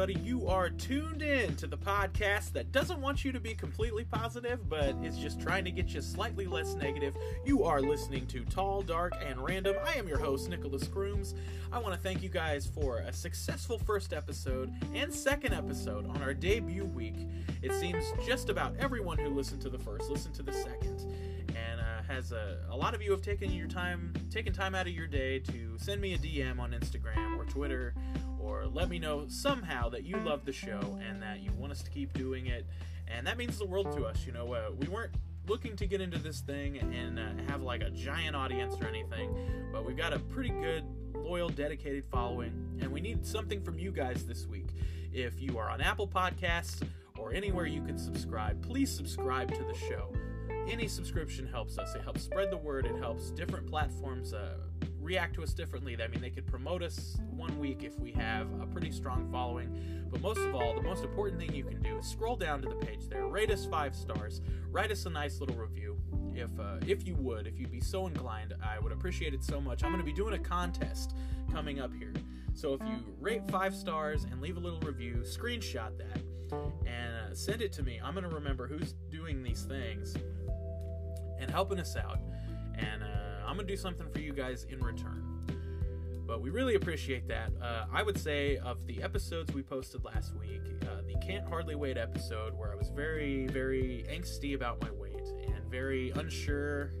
[0.00, 0.26] everybody.
[0.26, 4.66] You are tuned in to the podcast that doesn't want you to be completely positive,
[4.66, 7.14] but is just trying to get you slightly less negative.
[7.44, 9.76] You are listening to Tall, Dark, and Random.
[9.84, 11.34] I am your host, Nicholas Grooms.
[11.70, 16.22] I want to thank you guys for a successful first episode and second episode on
[16.22, 17.16] our debut week.
[17.60, 21.12] It seems just about everyone who listened to the first listened to the second.
[21.48, 24.86] And uh, has a, a lot of you have taken your time, taken time out
[24.86, 27.92] of your day to send me a DM on Instagram or Twitter
[28.42, 31.82] or let me know somehow that you love the show and that you want us
[31.82, 32.66] to keep doing it.
[33.08, 34.24] And that means the world to us.
[34.26, 35.12] You know, uh, we weren't
[35.46, 39.34] looking to get into this thing and uh, have like a giant audience or anything,
[39.72, 43.90] but we've got a pretty good, loyal, dedicated following, and we need something from you
[43.90, 44.68] guys this week.
[45.12, 46.86] If you are on Apple Podcasts
[47.18, 50.12] or anywhere you can subscribe, please subscribe to the show.
[50.68, 51.94] Any subscription helps us.
[51.96, 52.86] It helps spread the word.
[52.86, 54.58] It helps different platforms uh,
[55.10, 55.96] react to us differently.
[56.00, 60.06] I mean, they could promote us one week if we have a pretty strong following.
[60.08, 62.68] But most of all, the most important thing you can do is scroll down to
[62.68, 65.98] the page there, rate us five stars, write us a nice little review.
[66.32, 69.60] If uh, if you would, if you'd be so inclined, I would appreciate it so
[69.60, 69.82] much.
[69.82, 71.16] I'm going to be doing a contest
[71.52, 72.12] coming up here.
[72.54, 76.22] So if you rate five stars and leave a little review, screenshot that
[76.86, 78.00] and uh, send it to me.
[78.02, 80.14] I'm going to remember who's doing these things
[81.40, 82.20] and helping us out.
[82.78, 85.24] And uh, I'm to do something for you guys in return.
[86.26, 87.50] But we really appreciate that.
[87.60, 91.74] Uh, I would say of the episodes we posted last week, uh, the Can't Hardly
[91.74, 96.92] Wait episode, where I was very, very angsty about my weight and very unsure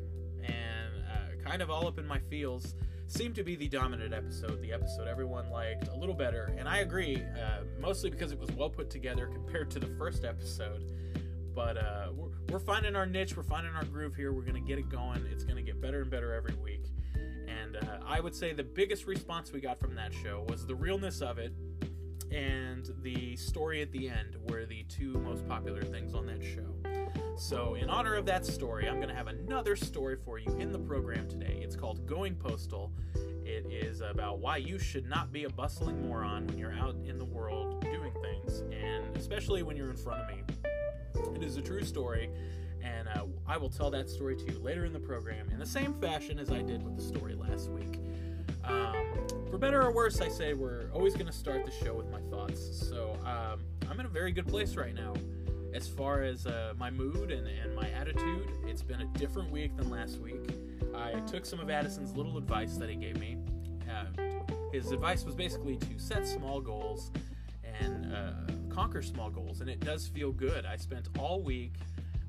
[0.42, 2.74] and uh, kind of all up in my feels,
[3.06, 6.52] seemed to be the dominant episode, the episode everyone liked a little better.
[6.58, 10.24] And I agree, uh, mostly because it was well put together compared to the first
[10.24, 10.82] episode.
[11.54, 14.32] But uh, we're, we're finding our niche, we're finding our groove here.
[14.32, 15.26] We're to get it going.
[15.30, 16.84] It's to get better and better every week.
[17.14, 20.74] And uh, I would say the biggest response we got from that show was the
[20.74, 21.52] realness of it
[22.30, 27.10] and the story at the end were the two most popular things on that show.
[27.36, 30.78] So, in honor of that story, I'm to have another story for you in the
[30.78, 31.58] program today.
[31.62, 32.92] It's called Going Postal.
[33.44, 37.18] It is about why you should not be a bustling moron when you're out in
[37.18, 40.42] the world doing things, and especially when you're in front of me.
[41.34, 42.30] It is a true story,
[42.82, 45.66] and uh, I will tell that story to you later in the program in the
[45.66, 47.98] same fashion as I did with the story last week.
[48.64, 48.94] Um,
[49.50, 52.20] for better or worse, I say we're always going to start the show with my
[52.30, 52.60] thoughts.
[52.88, 53.60] So um,
[53.90, 55.14] I'm in a very good place right now.
[55.72, 59.76] As far as uh, my mood and, and my attitude, it's been a different week
[59.76, 60.50] than last week.
[60.94, 63.36] I took some of Addison's little advice that he gave me.
[63.88, 64.22] Uh,
[64.72, 67.10] his advice was basically to set small goals
[67.80, 70.64] and uh, conquer small goals, and it does feel good.
[70.64, 71.74] I spent all week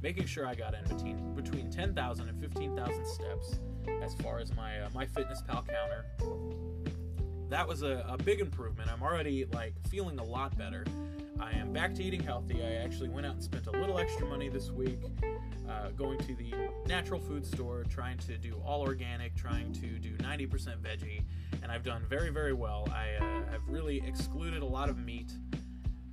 [0.02, 3.60] making sure I got in between between 10,000 and 15,000 steps
[4.04, 6.06] as far as my uh, MyFitnessPal counter.
[7.48, 8.90] That was a, a big improvement.
[8.92, 10.84] I'm already like feeling a lot better.
[11.40, 12.62] I am back to eating healthy.
[12.62, 15.00] I actually went out and spent a little extra money this week
[15.70, 16.54] uh, going to the
[16.86, 20.50] natural food store, trying to do all organic, trying to do 90%
[20.82, 21.24] veggie,
[21.64, 22.90] and I've done very, very well.
[22.94, 25.32] I uh, have really excluded a lot of meat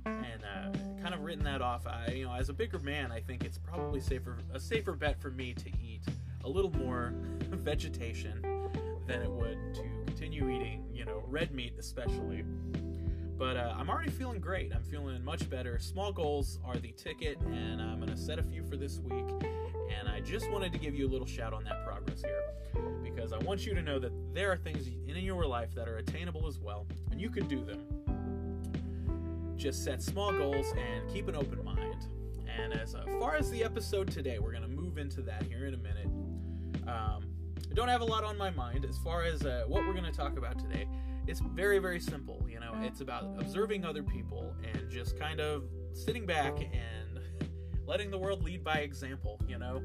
[0.05, 1.87] and uh, kind of written that off.
[1.87, 5.19] I, you know, as a bigger man, I think it's probably safer a safer bet
[5.19, 6.03] for me to eat
[6.43, 7.13] a little more
[7.49, 8.41] vegetation
[9.07, 12.43] than it would to continue eating, you know, red meat especially.
[13.37, 14.73] But uh, I'm already feeling great.
[14.75, 15.79] I'm feeling much better.
[15.79, 19.25] Small goals are the ticket, and I'm to set a few for this week.
[19.97, 22.43] And I just wanted to give you a little shout on that progress here
[23.01, 25.97] because I want you to know that there are things in your life that are
[25.97, 27.98] attainable as well, and you can do them
[29.59, 32.07] just set small goals and keep an open mind.
[32.47, 35.67] And as uh, far as the episode today, we're going to move into that here
[35.67, 36.07] in a minute.
[36.87, 37.25] Um,
[37.69, 40.05] I don't have a lot on my mind as far as uh, what we're going
[40.05, 40.87] to talk about today.
[41.27, 42.43] It's very, very simple.
[42.49, 47.19] You know, it's about observing other people and just kind of sitting back and
[47.85, 49.39] letting the world lead by example.
[49.45, 49.83] You know,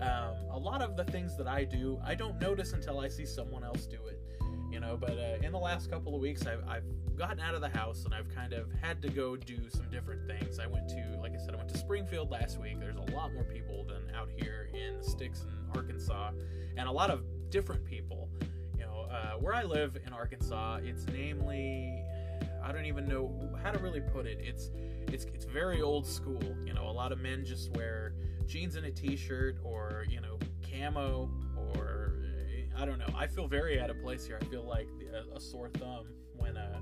[0.00, 3.26] um, a lot of the things that I do, I don't notice until I see
[3.26, 4.15] someone else do it
[4.76, 4.94] you know.
[4.94, 6.84] But uh, in the last couple of weeks, I've, I've
[7.16, 10.26] gotten out of the house and I've kind of had to go do some different
[10.26, 10.58] things.
[10.58, 12.78] I went to, like I said, I went to Springfield last week.
[12.78, 16.32] There's a lot more people than out here in the sticks in Arkansas,
[16.76, 18.28] and a lot of different people.
[18.78, 22.04] You know, uh, where I live in Arkansas, it's namely.
[22.62, 23.32] I don't even know
[23.62, 24.38] how to really put it.
[24.42, 24.70] It's
[25.10, 26.42] it's it's very old school.
[26.66, 28.12] You know, a lot of men just wear
[28.46, 30.38] jeans and a t-shirt or you know
[30.70, 31.30] camo
[32.78, 33.06] I don't know.
[33.16, 34.38] I feel very out of place here.
[34.40, 36.06] I feel like a, a sore thumb
[36.36, 36.78] when uh,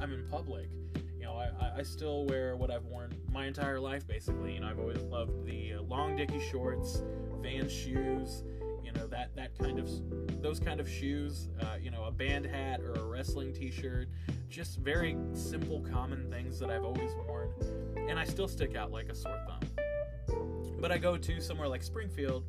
[0.00, 0.68] I'm in public.
[1.16, 4.54] You know, I, I still wear what I've worn my entire life, basically.
[4.54, 7.02] You know, I've always loved the uh, long dicky shorts,
[7.42, 8.42] Vans shoes.
[8.82, 9.88] You know that that kind of
[10.42, 11.48] those kind of shoes.
[11.60, 14.08] Uh, you know, a band hat or a wrestling T-shirt.
[14.48, 17.50] just very simple, common things that I've always worn,
[18.08, 19.60] and I still stick out like a sore thumb.
[20.80, 22.44] But I go to somewhere like Springfield,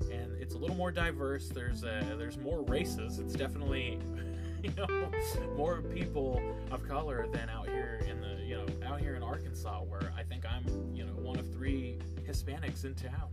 [0.00, 1.48] and it's a little more diverse.
[1.48, 3.18] There's uh, there's more races.
[3.18, 3.98] It's definitely
[4.62, 5.10] you know
[5.56, 6.40] more people
[6.70, 10.22] of color than out here in the you know out here in Arkansas, where I
[10.22, 10.64] think I'm
[10.94, 11.98] you know one of three
[12.28, 13.30] Hispanics in town.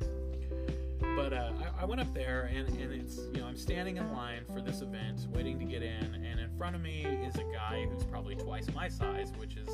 [1.16, 4.12] But uh, I, I, went up there, and, and it's you know I'm standing in
[4.14, 7.44] line for this event, waiting to get in, and in front of me is a
[7.52, 9.70] guy who's probably twice my size, which is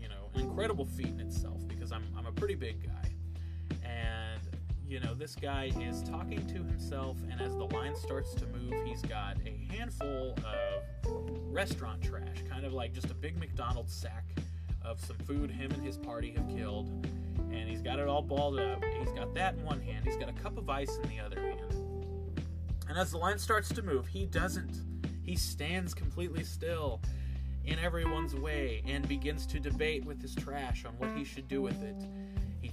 [0.00, 3.01] you know an incredible feat in itself because I'm I'm a pretty big guy,
[4.92, 8.74] you know this guy is talking to himself, and as the line starts to move,
[8.84, 11.16] he's got a handful of
[11.50, 14.26] restaurant trash, kind of like just a big McDonald's sack
[14.82, 16.90] of some food him and his party have killed
[17.50, 18.84] and he's got it all balled up.
[18.98, 20.04] He's got that in one hand.
[20.04, 21.74] He's got a cup of ice in the other hand.
[22.86, 24.82] And as the line starts to move, he doesn't.
[25.22, 27.00] He stands completely still
[27.64, 31.62] in everyone's way and begins to debate with his trash on what he should do
[31.62, 31.96] with it.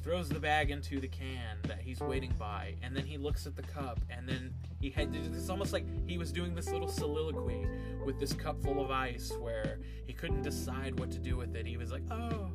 [0.02, 3.56] Throws the bag into the can that he's waiting by, and then he looks at
[3.56, 7.68] the cup, and then he had it's almost like he was doing this little soliloquy
[8.06, 11.66] with this cup full of ice where he couldn't decide what to do with it.
[11.66, 12.50] He was like, "Oh,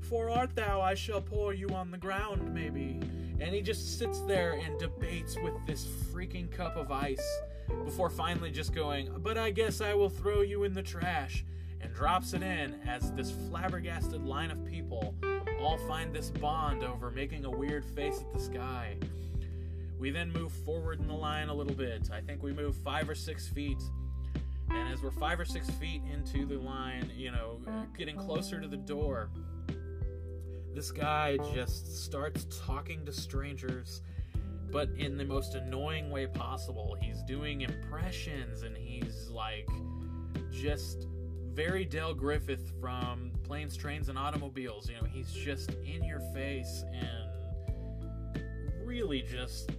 [0.00, 3.00] for art thou, I shall pour you on the ground, maybe.
[3.40, 7.24] And he just sits there and debates with this freaking cup of ice
[7.84, 11.44] before finally just going, But I guess I will throw you in the trash,
[11.80, 15.14] and drops it in as this flabbergasted line of people
[15.62, 18.96] all find this bond over making a weird face at the sky.
[19.98, 22.08] We then move forward in the line a little bit.
[22.12, 23.82] I think we move five or six feet.
[24.70, 27.60] And as we're five or six feet into the line, you know,
[27.98, 29.30] getting closer to the door,
[30.74, 34.02] this guy just starts talking to strangers,
[34.70, 36.96] but in the most annoying way possible.
[37.00, 39.68] He's doing impressions and he's like
[40.50, 41.08] just
[41.52, 44.88] very Del Griffith from Planes, Trains, and Automobiles.
[44.88, 48.44] You know, he's just in your face and
[48.84, 49.72] really just,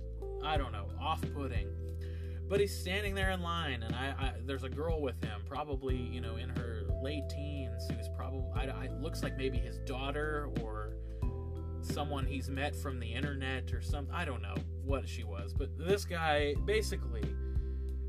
[0.44, 1.70] I don't know, off putting.
[2.50, 5.96] But he's standing there in line, and I, I, there's a girl with him, probably
[5.96, 10.50] you know in her late teens, who's probably I, I, looks like maybe his daughter
[10.62, 10.98] or
[11.80, 14.14] someone he's met from the internet or something.
[14.14, 17.24] I don't know what she was, but this guy basically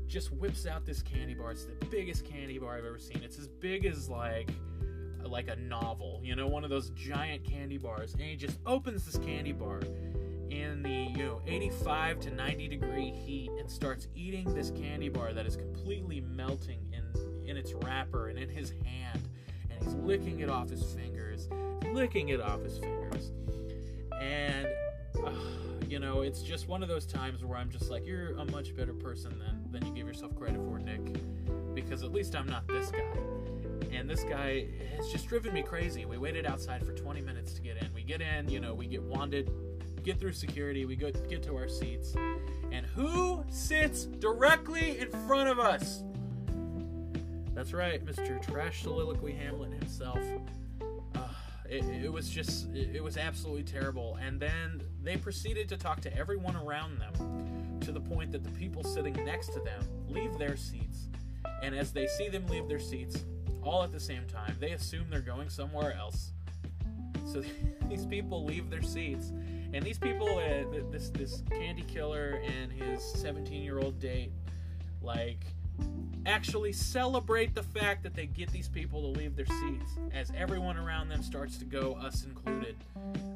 [0.07, 1.51] just whips out this candy bar.
[1.51, 3.21] It's the biggest candy bar I've ever seen.
[3.23, 4.49] It's as big as like
[5.27, 8.13] like a novel, you know, one of those giant candy bars.
[8.13, 9.81] And he just opens this candy bar
[10.53, 15.33] in the you know 85 to 90 degree heat and starts eating this candy bar
[15.33, 19.27] that is completely melting in in its wrapper and in his hand
[19.71, 21.49] and he's licking it off his fingers
[21.91, 23.31] licking it off his fingers
[24.21, 24.67] and
[25.25, 25.31] uh,
[25.87, 28.75] you know it's just one of those times where i'm just like you're a much
[28.75, 31.01] better person than than you give yourself credit for nick
[31.73, 32.99] because at least i'm not this guy
[33.95, 34.67] and this guy
[34.97, 38.03] has just driven me crazy we waited outside for 20 minutes to get in we
[38.03, 39.49] get in you know we get wanded
[40.03, 42.13] get through security, we go get to our seats,
[42.71, 46.03] and who sits directly in front of us?
[47.53, 48.41] That's right, Mr.
[48.41, 50.19] Trash Soliloquy Hamlet himself.
[51.15, 51.19] Uh,
[51.69, 54.17] it, it, was just, it, it was absolutely terrible.
[54.21, 58.51] And then they proceeded to talk to everyone around them to the point that the
[58.51, 61.09] people sitting next to them leave their seats.
[61.61, 63.23] And as they see them leave their seats,
[63.63, 66.31] all at the same time, they assume they're going somewhere else.
[67.31, 67.43] So
[67.89, 69.31] these people leave their seats
[69.73, 74.31] and these people, uh, this this candy killer and his 17 year old date,
[75.01, 75.43] like,
[76.27, 80.77] actually celebrate the fact that they get these people to leave their seats as everyone
[80.77, 82.75] around them starts to go, us included.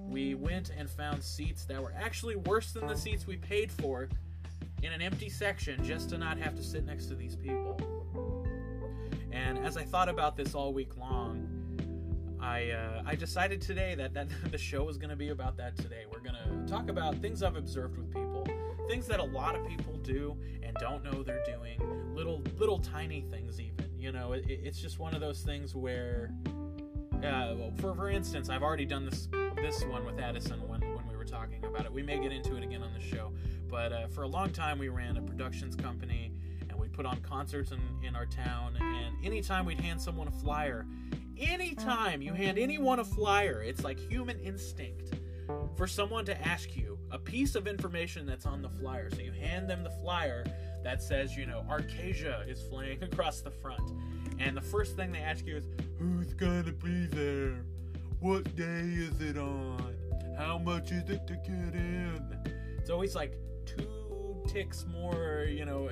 [0.07, 4.07] We went and found seats that were actually worse than the seats we paid for
[4.83, 7.81] in an empty section just to not have to sit next to these people.
[9.37, 11.47] And as I thought about this all week long,
[12.39, 15.77] I uh, I decided today that that the show was going to be about that
[15.77, 16.05] today.
[16.11, 18.47] We're going to talk about things I've observed with people,
[18.87, 21.79] things that a lot of people do and don't know they're doing,
[22.15, 23.85] little little tiny things even.
[23.95, 26.31] You know, it, it's just one of those things where,
[27.23, 29.27] uh, for for instance, I've already done this
[29.57, 31.93] this one with Addison when when we were talking about it.
[31.93, 33.31] We may get into it again on the show,
[33.69, 36.26] but uh, for a long time we ran a productions company
[36.97, 40.85] put on concerts in, in our town and anytime we'd hand someone a flyer
[41.39, 45.13] anytime you hand anyone a flyer, it's like human instinct
[45.75, 49.09] for someone to ask you a piece of information that's on the flyer.
[49.11, 50.45] So you hand them the flyer
[50.83, 53.91] that says, you know, Arcasia is flying across the front.
[54.39, 57.63] And the first thing they ask you is, who's gonna be there?
[58.19, 59.95] What day is it on?
[60.37, 62.37] How much is it to get in?
[62.77, 63.33] It's always like
[63.65, 65.89] two ticks more, you know,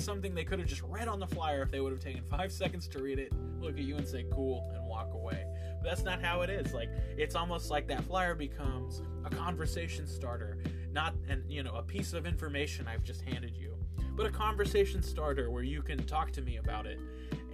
[0.00, 2.50] Something they could have just read on the flyer if they would have taken five
[2.62, 5.46] seconds to read it, look at you and say cool, and walk away.
[5.82, 6.72] But that's not how it is.
[6.72, 10.58] Like it's almost like that flyer becomes a conversation starter,
[10.92, 13.76] not and you know a piece of information I've just handed you,
[14.16, 16.98] but a conversation starter where you can talk to me about it.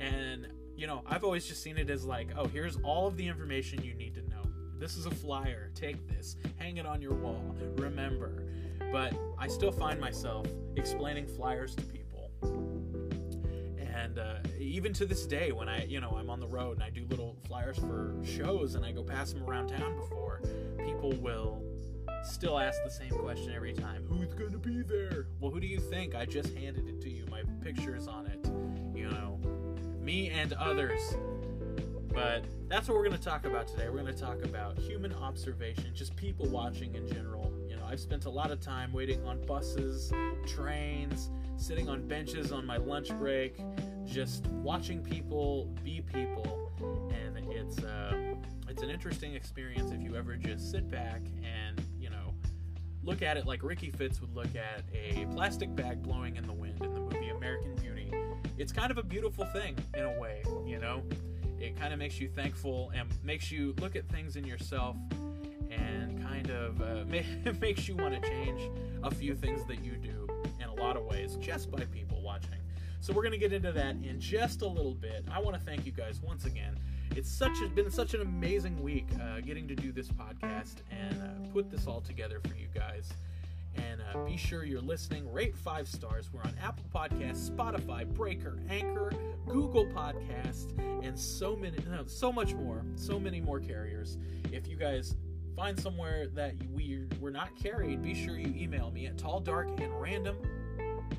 [0.00, 3.26] And you know I've always just seen it as like, oh, here's all of the
[3.26, 4.46] information you need to know.
[4.78, 5.70] This is a flyer.
[5.74, 6.36] Take this.
[6.58, 7.56] Hang it on your wall.
[7.76, 8.44] Remember.
[8.92, 12.05] But I still find myself explaining flyers to people.
[12.42, 16.82] And uh, even to this day, when I, you know, I'm on the road and
[16.82, 20.40] I do little flyers for shows and I go pass them around town before,
[20.84, 21.62] people will
[22.22, 25.26] still ask the same question every time Who's going to be there?
[25.40, 26.14] Well, who do you think?
[26.14, 27.24] I just handed it to you.
[27.30, 28.46] My picture's on it.
[28.94, 29.40] You know,
[30.00, 31.00] me and others.
[32.12, 33.88] But that's what we're going to talk about today.
[33.90, 37.45] We're going to talk about human observation, just people watching in general.
[37.96, 40.12] I've spent a lot of time waiting on buses,
[40.46, 43.58] trains, sitting on benches on my lunch break,
[44.04, 46.70] just watching people be people,
[47.10, 48.34] and it's uh,
[48.68, 52.34] it's an interesting experience if you ever just sit back and you know
[53.02, 56.52] look at it like Ricky Fitts would look at a plastic bag blowing in the
[56.52, 58.12] wind in the movie American Beauty.
[58.58, 61.02] It's kind of a beautiful thing in a way, you know.
[61.58, 64.98] It kind of makes you thankful and makes you look at things in yourself
[66.46, 68.70] kind of uh, makes you want to change
[69.02, 70.28] a few things that you do
[70.60, 72.58] in a lot of ways just by people watching.
[73.00, 75.24] So we're going to get into that in just a little bit.
[75.30, 76.78] I want to thank you guys once again.
[77.14, 81.52] It's such been such an amazing week uh, getting to do this podcast and uh,
[81.52, 83.10] put this all together for you guys.
[83.76, 85.30] And uh, be sure you're listening.
[85.30, 86.30] Rate five stars.
[86.32, 89.12] We're on Apple Podcasts, Spotify, Breaker, Anchor,
[89.46, 92.82] Google Podcasts, and so many, no, so much more.
[92.96, 94.16] So many more carriers.
[94.50, 95.14] If you guys
[95.56, 99.68] find somewhere that we we're not carried, be sure you email me at tall, dark,
[99.80, 100.36] and random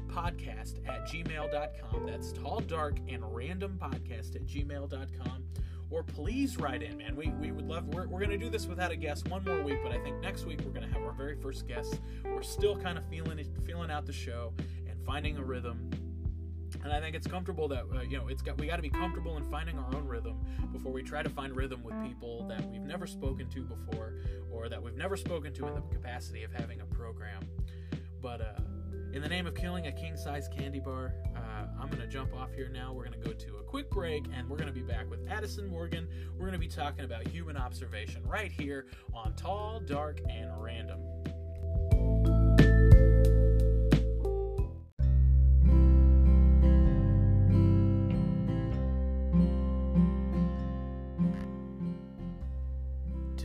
[0.08, 2.06] podcast at gmail.com.
[2.06, 5.44] That's tall, dark, and random podcast at gmail.com
[5.90, 7.16] or please write in, man.
[7.16, 9.62] We, we would love, we're, we're going to do this without a guest one more
[9.62, 12.02] week, but I think next week we're going to have our very first guest.
[12.26, 14.54] We're still kind of feeling it, feeling out the show
[14.88, 15.90] and finding a rhythm.
[16.84, 18.90] And I think it's comfortable that uh, you know it's got we got to be
[18.90, 20.40] comfortable in finding our own rhythm
[20.72, 24.14] before we try to find rhythm with people that we've never spoken to before
[24.52, 27.44] or that we've never spoken to in the capacity of having a program.
[28.22, 28.62] But uh,
[29.14, 32.70] in the name of killing a king-size candy bar, uh, I'm to jump off here
[32.70, 32.94] now.
[32.94, 36.08] We're to go to a quick break, and we're to be back with Addison Morgan.
[36.38, 41.00] We're to be talking about human observation right here on Tall, Dark, and Random.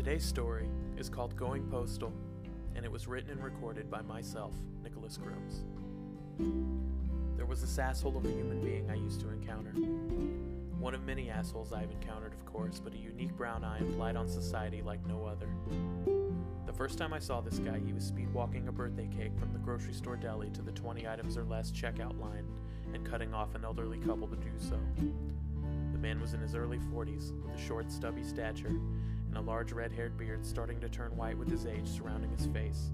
[0.05, 0.67] Today's story
[0.97, 2.13] is called Going Postal,
[2.75, 5.63] and it was written and recorded by myself, Nicholas Grooms.
[7.37, 9.71] There was this asshole of a human being I used to encounter.
[10.81, 14.17] One of many assholes I've encountered, of course, but a unique brown eye and implied
[14.17, 15.47] on society like no other.
[16.67, 19.53] The first time I saw this guy, he was speed walking a birthday cake from
[19.53, 22.49] the grocery store deli to the 20 items or less checkout line
[22.93, 24.81] and cutting off an elderly couple to do so.
[25.93, 28.73] The man was in his early 40s, with a short, stubby stature
[29.33, 32.47] and a large red haired beard starting to turn white with his age surrounding his
[32.49, 32.91] face.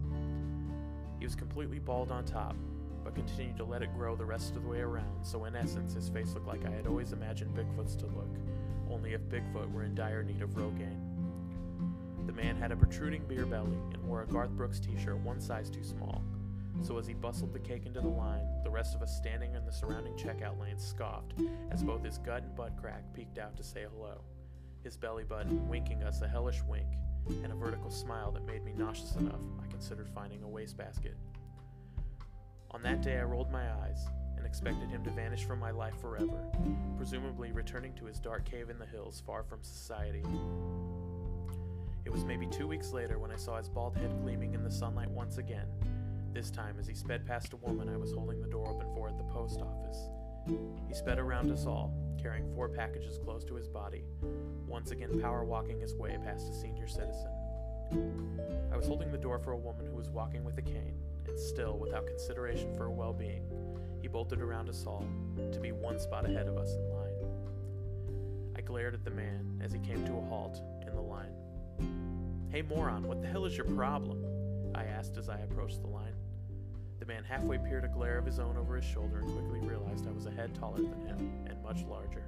[1.19, 2.55] He was completely bald on top,
[3.03, 5.95] but continued to let it grow the rest of the way around, so in essence,
[5.95, 8.31] his face looked like I had always imagined Bigfoot's to look,
[8.89, 11.05] only if Bigfoot were in dire need of Rogaine.
[12.27, 15.41] The man had a protruding beer belly and wore a Garth Brooks t shirt one
[15.41, 16.23] size too small,
[16.83, 19.65] so as he bustled the cake into the line, the rest of us standing in
[19.65, 21.35] the surrounding checkout lane scoffed
[21.73, 24.21] as both his gut and butt crack peeked out to say hello,
[24.83, 26.87] his belly button winking us a hellish wink
[27.43, 31.17] and a vertical smile that made me nauseous enough I considered finding a wastebasket.
[32.71, 34.07] On that day, I rolled my eyes
[34.37, 36.47] and expected him to vanish from my life forever,
[36.97, 40.23] presumably returning to his dark cave in the hills far from society.
[42.05, 44.71] It was maybe two weeks later when I saw his bald head gleaming in the
[44.71, 45.67] sunlight once again,
[46.33, 49.09] this time as he sped past a woman I was holding the door open for
[49.09, 50.09] at the post office.
[50.89, 54.05] He sped around us all, carrying four packages close to his body,
[54.67, 57.31] once again power walking his way past a senior citizen.
[58.73, 61.39] I was holding the door for a woman who was walking with a cane, and
[61.39, 63.43] still, without consideration for her well being,
[64.01, 65.05] he bolted around us all,
[65.53, 67.15] to be one spot ahead of us in line.
[68.57, 71.33] I glared at the man as he came to a halt in the line.
[72.51, 74.25] Hey, moron, what the hell is your problem?
[74.75, 76.15] I asked as I approached the line.
[76.99, 80.09] The man halfway peered a glare of his own over his shoulder and quickly realized
[80.09, 82.25] I was a head taller than him and much larger.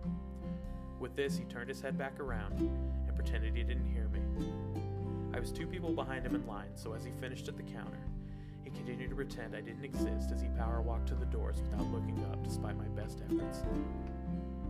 [1.00, 4.20] With this, he turned his head back around and pretended he didn't hear me.
[5.34, 7.98] I was two people behind him in line, so as he finished at the counter,
[8.62, 11.90] he continued to pretend I didn't exist as he power walked to the doors without
[11.90, 13.62] looking up, despite my best efforts.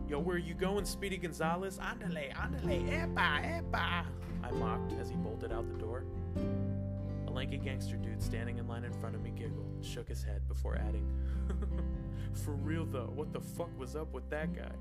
[0.08, 1.78] Yo, where are you going, Speedy Gonzalez?
[1.78, 4.04] Andale, andale, epa, epa!
[4.42, 6.04] I mocked as he bolted out the door.
[7.26, 10.46] A lanky gangster dude standing in line in front of me giggled shook his head
[10.48, 11.06] before adding,
[12.44, 14.72] For real though, what the fuck was up with that guy?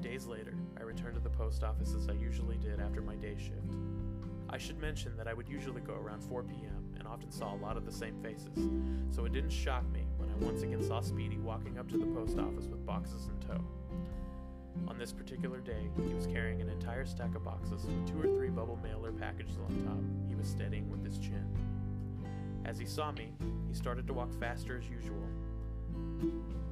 [0.00, 3.36] Days later, I returned to the post office as I usually did after my day
[3.38, 3.76] shift.
[4.50, 6.94] I should mention that I would usually go around 4 p.m.
[6.98, 8.68] and often saw a lot of the same faces,
[9.10, 12.06] so it didn't shock me when I once again saw Speedy walking up to the
[12.06, 13.64] post office with boxes in tow.
[14.88, 18.36] On this particular day, he was carrying an entire stack of boxes with two or
[18.36, 21.46] three bubble mailer packages on top he was steadying with his chin.
[22.64, 23.32] As he saw me,
[23.68, 25.28] he started to walk faster as usual,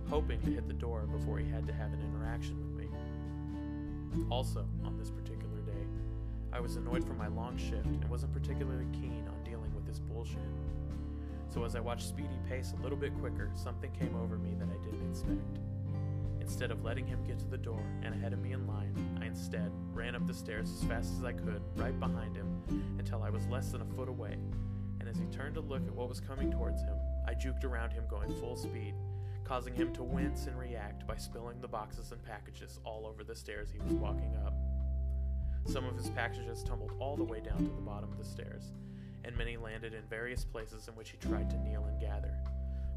[0.09, 2.89] hoping to hit the door before he had to have an interaction with me.
[4.31, 5.87] Also, on this particular day,
[6.53, 10.01] I was annoyed from my long shift and wasn't particularly keen on dealing with this
[10.01, 10.39] bullshit.
[11.49, 14.69] So as I watched Speedy pace a little bit quicker, something came over me that
[14.69, 15.59] I didn't expect.
[16.41, 19.27] Instead of letting him get to the door and ahead of me in line, I
[19.27, 22.49] instead ran up the stairs as fast as I could, right behind him,
[22.99, 24.39] until I was less than a foot away.
[25.03, 26.95] And as he turned to look at what was coming towards him,
[27.27, 28.95] I juked around him going full speed,
[29.43, 33.35] causing him to wince and react by spilling the boxes and packages all over the
[33.35, 34.55] stairs he was walking up.
[35.67, 38.71] Some of his packages tumbled all the way down to the bottom of the stairs,
[39.25, 42.39] and many landed in various places in which he tried to kneel and gather.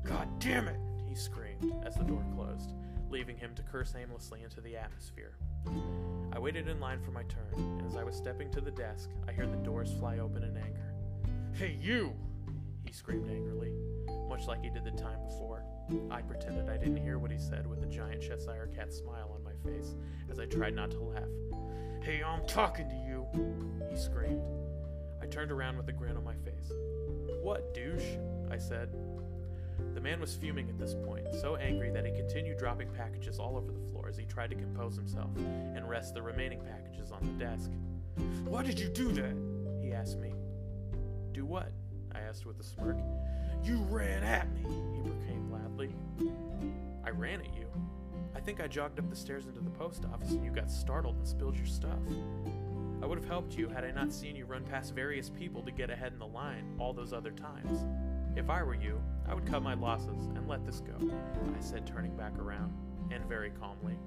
[0.04, 0.80] God damn it!
[1.10, 2.74] he screamed as the door closed,
[3.10, 5.38] leaving him to curse aimlessly into the atmosphere.
[6.32, 9.10] I waited in line for my turn, and as I was stepping to the desk,
[9.28, 10.95] I heard the doors fly open in anger.
[11.58, 12.14] Hey, you!
[12.86, 13.72] he screamed angrily,
[14.28, 15.64] much like he did the time before.
[16.12, 19.42] I pretended I didn't hear what he said with a giant Cheshire cat smile on
[19.42, 19.96] my face
[20.30, 21.24] as I tried not to laugh.
[22.02, 23.26] Hey, I'm talking to you,
[23.90, 24.46] he screamed.
[25.22, 26.74] I turned around with a grin on my face.
[27.42, 28.18] What, douche?
[28.52, 28.90] I said.
[29.94, 33.56] The man was fuming at this point, so angry that he continued dropping packages all
[33.56, 37.22] over the floor as he tried to compose himself and rest the remaining packages on
[37.22, 37.72] the desk.
[38.44, 39.38] Why did you do that?
[39.82, 40.34] He asked me.
[41.36, 41.70] Do what?
[42.14, 42.96] I asked with a smirk.
[43.62, 45.94] You ran at me, he proclaimed loudly.
[47.04, 47.68] I ran at you.
[48.34, 51.18] I think I jogged up the stairs into the post office and you got startled
[51.18, 52.00] and spilled your stuff.
[53.04, 55.72] I would have helped you had I not seen you run past various people to
[55.72, 57.84] get ahead in the line all those other times.
[58.38, 61.86] If I were you, I would cut my losses and let this go, I said,
[61.86, 62.74] turning back around,
[63.12, 63.98] and very calmly.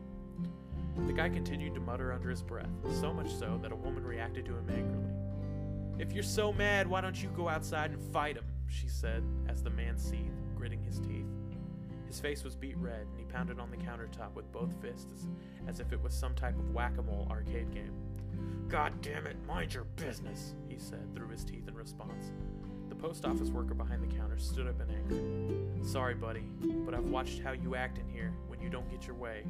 [1.06, 4.46] The guy continued to mutter under his breath, so much so that a woman reacted
[4.46, 5.27] to him angrily.
[5.98, 8.44] If you're so mad, why don't you go outside and fight him?
[8.68, 11.26] she said, as the man seethed, gritting his teeth.
[12.06, 15.26] His face was beet red, and he pounded on the countertop with both fists
[15.66, 17.92] as if it was some type of whack a mole arcade game.
[18.68, 22.32] God damn it, mind your business, he said through his teeth in response.
[22.88, 25.86] The post office worker behind the counter stood up in anger.
[25.86, 26.44] Sorry, buddy,
[26.84, 29.44] but I've watched how you act in here when you don't get your way,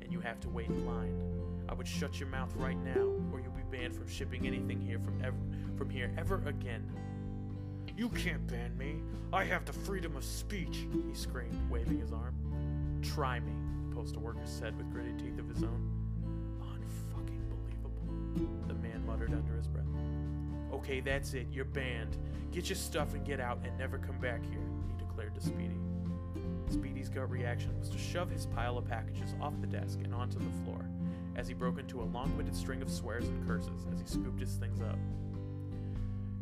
[0.00, 1.49] and you have to wait in line.
[1.70, 4.98] I would shut your mouth right now, or you'll be banned from shipping anything here
[4.98, 5.36] from ever
[5.78, 6.90] from here ever again.
[7.96, 8.96] You can't ban me.
[9.32, 12.34] I have the freedom of speech, he screamed, waving his arm.
[13.02, 13.52] Try me,
[13.88, 15.92] the postal worker said with gritted teeth of his own.
[16.60, 19.84] Unfucking believable, the man muttered under his breath.
[20.72, 21.46] Okay, that's it.
[21.52, 22.16] You're banned.
[22.50, 25.78] Get your stuff and get out and never come back here, he declared to Speedy.
[26.68, 30.38] Speedy's gut reaction was to shove his pile of packages off the desk and onto
[30.38, 30.89] the floor
[31.36, 34.40] as he broke into a long winded string of swears and curses as he scooped
[34.40, 34.98] his things up.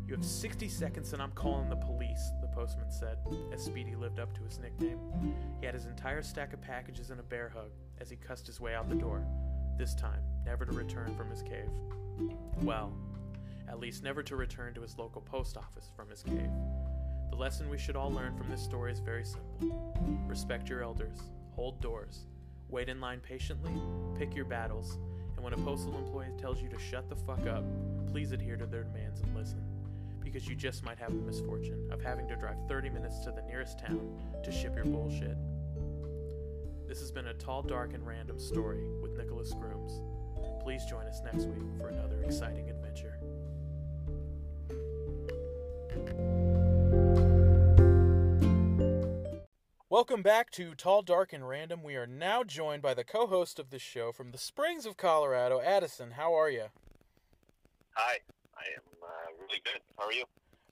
[0.07, 3.19] You have 60 seconds and I'm calling the police, the postman said,
[3.53, 4.99] as Speedy lived up to his nickname.
[5.59, 7.69] He had his entire stack of packages in a bear hug
[8.01, 9.23] as he cussed his way out the door,
[9.77, 11.69] this time never to return from his cave.
[12.63, 12.91] Well,
[13.67, 16.49] at least never to return to his local post office from his cave.
[17.29, 19.93] The lesson we should all learn from this story is very simple
[20.27, 21.19] respect your elders,
[21.55, 22.25] hold doors,
[22.69, 23.73] wait in line patiently,
[24.17, 24.97] pick your battles,
[25.35, 27.63] and when a postal employee tells you to shut the fuck up,
[28.11, 29.63] please adhere to their demands and listen
[30.23, 33.41] because you just might have the misfortune of having to drive 30 minutes to the
[33.43, 33.99] nearest town
[34.43, 35.37] to ship your bullshit.
[36.87, 40.01] This has been a tall, dark, and random story with Nicholas Grooms.
[40.61, 43.17] Please join us next week for another exciting adventure.
[49.91, 51.81] Welcome back to Tall, Dark, and Random.
[51.81, 54.97] We are now joined by the co host of this show from the Springs of
[54.97, 56.11] Colorado, Addison.
[56.11, 56.65] How are you?
[57.93, 58.19] Hi,
[58.55, 59.07] I am uh,
[59.41, 59.81] really good.
[59.97, 60.25] How are you?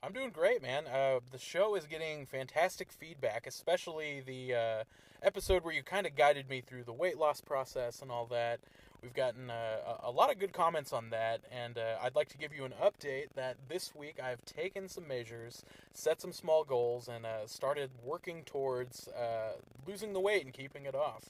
[0.08, 0.88] I'm doing great, man.
[0.88, 4.84] Uh, the show is getting fantastic feedback, especially the uh,
[5.22, 8.62] episode where you kind of guided me through the weight loss process and all that.
[9.04, 12.38] We've gotten uh, a, lot of good comments on that, and uh, I'd like to
[12.38, 17.10] give you an update that this week I've taken some measures, set some small goals,
[17.10, 21.26] and uh, started working towards uh, losing the weight and keeping it off.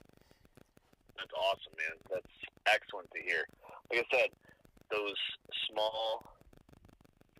[1.18, 1.98] That's awesome, man.
[2.12, 2.32] That's
[2.68, 3.48] excellent to hear.
[3.90, 4.30] Like I said,
[4.92, 5.16] those
[5.68, 6.37] small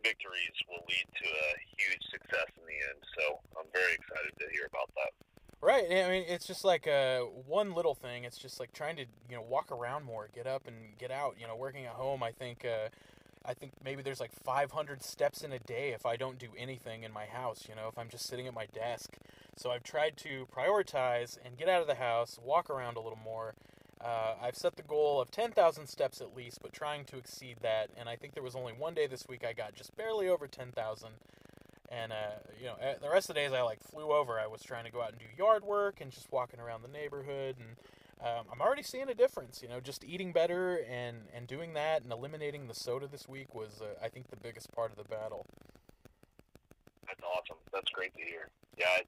[0.08, 3.00] victories will lead to a huge success in the end.
[3.20, 5.12] So I'm very excited to hear about that.
[5.60, 5.86] Right.
[5.92, 8.24] I mean, it's just like uh, one little thing.
[8.24, 11.36] It's just like trying to you know walk around more, get up and get out.
[11.40, 12.22] You know, working at home.
[12.22, 12.90] I think uh,
[13.44, 17.04] I think maybe there's like 500 steps in a day if I don't do anything
[17.04, 17.66] in my house.
[17.68, 19.18] You know, if I'm just sitting at my desk.
[19.56, 23.20] So I've tried to prioritize and get out of the house, walk around a little
[23.24, 23.56] more.
[24.00, 27.90] Uh, I've set the goal of 10,000 steps at least, but trying to exceed that.
[27.98, 30.48] And I think there was only one day this week I got just barely over
[30.48, 31.10] 10,000.
[31.90, 32.16] And uh,
[32.60, 34.40] you know, eh, the rest of the days I like flew over.
[34.40, 36.90] I was trying to go out and do yard work and just walking around the
[36.90, 37.56] neighborhood.
[37.60, 37.78] And
[38.22, 39.62] um, I'm already seeing a difference.
[39.62, 43.56] You know, just eating better and and doing that and eliminating the soda this week
[43.56, 45.46] was, uh, I think, the biggest part of the battle.
[47.08, 47.58] That's awesome.
[47.72, 48.50] That's great to hear.
[48.78, 49.00] Yeah,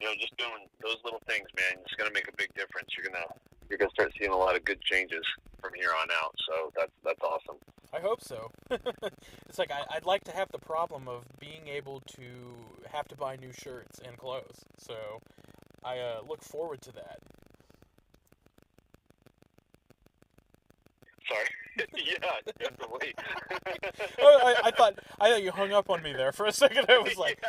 [0.00, 2.90] you know, just doing those little things, man, it's going to make a big difference.
[2.96, 3.32] You're gonna
[3.72, 5.24] you're gonna start seeing a lot of good changes
[5.58, 6.34] from here on out.
[6.46, 7.56] So that's that's awesome.
[7.94, 8.50] I hope so.
[9.48, 12.22] it's like I, would like to have the problem of being able to
[12.92, 14.60] have to buy new shirts and clothes.
[14.76, 14.94] So
[15.82, 17.18] I uh, look forward to that.
[21.26, 21.46] Sorry.
[21.96, 23.14] yeah, definitely.
[24.20, 26.86] oh, I, I, thought I thought you hung up on me there for a second.
[26.90, 27.42] I was like.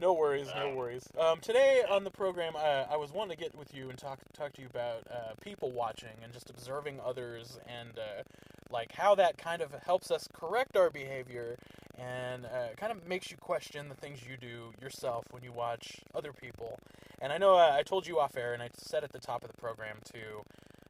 [0.00, 1.08] No worries, no worries.
[1.18, 4.18] Um, today on the program, uh, I was wanting to get with you and talk
[4.36, 8.22] talk to you about uh, people watching and just observing others and uh,
[8.70, 11.56] like how that kind of helps us correct our behavior
[11.96, 16.00] and uh, kind of makes you question the things you do yourself when you watch
[16.12, 16.78] other people.
[17.20, 19.44] And I know uh, I told you off air, and I said at the top
[19.44, 20.42] of the program to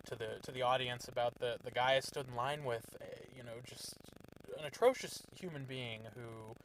[0.06, 2.96] to the to the audience about the the guy I stood in line with.
[3.00, 3.04] Uh,
[3.36, 3.96] you know, just
[4.58, 6.56] an atrocious human being who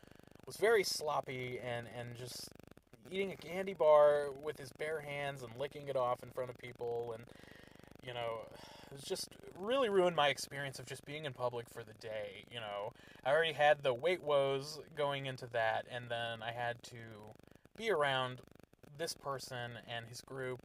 [0.50, 2.50] was very sloppy and, and just
[3.12, 6.58] eating a candy bar with his bare hands and licking it off in front of
[6.58, 7.24] people and
[8.04, 8.40] you know
[8.90, 12.44] it was just really ruined my experience of just being in public for the day
[12.52, 12.92] you know.
[13.24, 16.98] I already had the weight woes going into that and then i had to
[17.78, 18.42] be around
[18.98, 20.62] this person and his group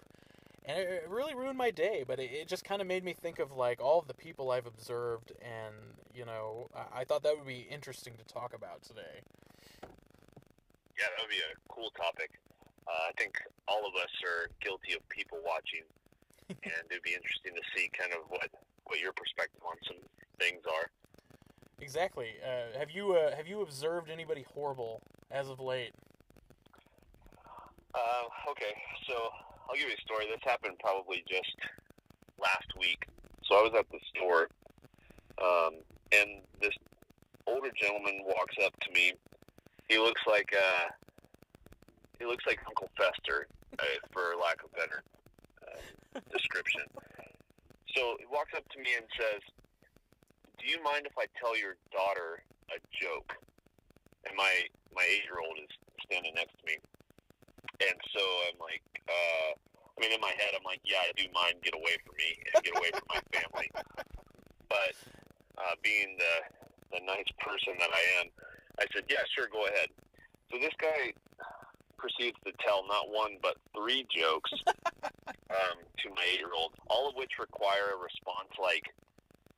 [0.64, 3.38] and it really ruined my day but it, it just kind of made me think
[3.38, 5.74] of like all of the people i've observed and
[6.14, 9.20] you know I, I thought that would be interesting to talk about today
[10.98, 12.30] yeah, that would be a cool topic.
[12.86, 15.84] Uh, I think all of us are guilty of people watching,
[16.48, 18.50] and it'd be interesting to see kind of what
[18.86, 19.96] what your perspective on some
[20.38, 20.90] things are.
[21.80, 22.36] Exactly.
[22.44, 25.92] Uh, have you uh, have you observed anybody horrible as of late?
[27.94, 28.74] Uh, okay,
[29.08, 29.14] so
[29.68, 30.26] I'll give you a story.
[30.26, 31.54] This happened probably just
[32.40, 33.06] last week.
[33.44, 34.48] So I was at the store,
[35.40, 35.80] um,
[36.12, 36.74] and this
[37.46, 39.12] older gentleman walks up to me
[39.88, 40.88] he looks like uh,
[42.18, 45.02] he looks like Uncle Fester, uh, for lack of better
[45.62, 46.82] uh, description.
[47.94, 49.42] So he walks up to me and says,
[50.58, 53.36] "Do you mind if I tell your daughter a joke?"
[54.26, 54.52] And my
[54.94, 55.70] my eight year old is
[56.06, 56.76] standing next to me,
[57.80, 61.28] and so I'm like, uh, I mean, in my head, I'm like, "Yeah, I do
[61.34, 61.60] mind.
[61.62, 63.68] Get away from me and get away from my family."
[64.68, 64.96] But
[65.58, 66.34] uh, being the
[66.94, 68.26] the nice person that I am,
[68.78, 69.88] I said, yeah, sure, go ahead.
[70.50, 71.14] So this guy
[72.04, 74.52] proceeds to tell not one but three jokes
[75.50, 78.92] um, to my eight-year-old, all of which require a response like,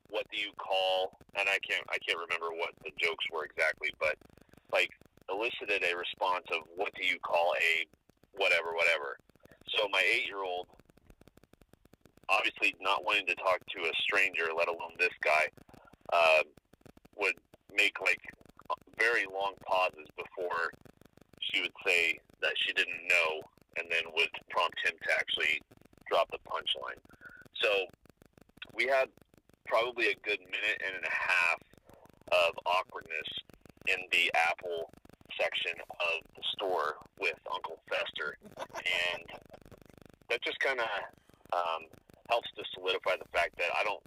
[0.09, 3.89] "What do you call?" And I can't I can't remember what the jokes were exactly,
[3.99, 4.15] but
[4.71, 4.91] like
[5.29, 7.85] elicited a response of, "What do you call a
[8.39, 9.19] whatever whatever?"
[9.75, 10.67] So my eight-year-old,
[12.29, 15.51] obviously not wanting to talk to a stranger, let alone this guy,
[16.13, 16.43] uh,
[17.17, 17.35] would
[17.75, 18.21] make like
[18.97, 20.73] very long pauses before
[21.39, 23.41] she would say that she didn't know
[23.77, 25.61] and then would prompt him to actually
[26.09, 26.99] drop the punchline.
[27.61, 27.85] So
[28.73, 29.09] we had
[29.65, 31.61] probably a good minute and a half
[32.31, 33.29] of awkwardness
[33.87, 34.91] in the Apple
[35.39, 38.37] section of the store with Uncle Fester.
[38.57, 39.23] And
[40.29, 40.89] that just kind of
[41.53, 41.87] um,
[42.29, 44.03] helps to solidify the fact that I don't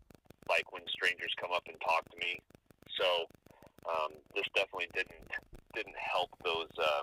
[0.48, 2.40] like when strangers come up and talk to me.
[2.98, 3.30] So
[3.88, 5.24] um, this definitely didn't
[5.74, 7.02] didn't help those uh,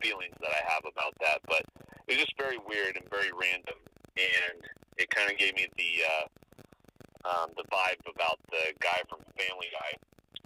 [0.00, 1.44] feelings that I have about that.
[1.46, 1.62] But
[2.08, 3.78] it was just very weird and very random,
[4.16, 4.64] and
[4.98, 6.26] it kind of gave me the uh,
[7.28, 9.92] um, the vibe about the guy from Family Guy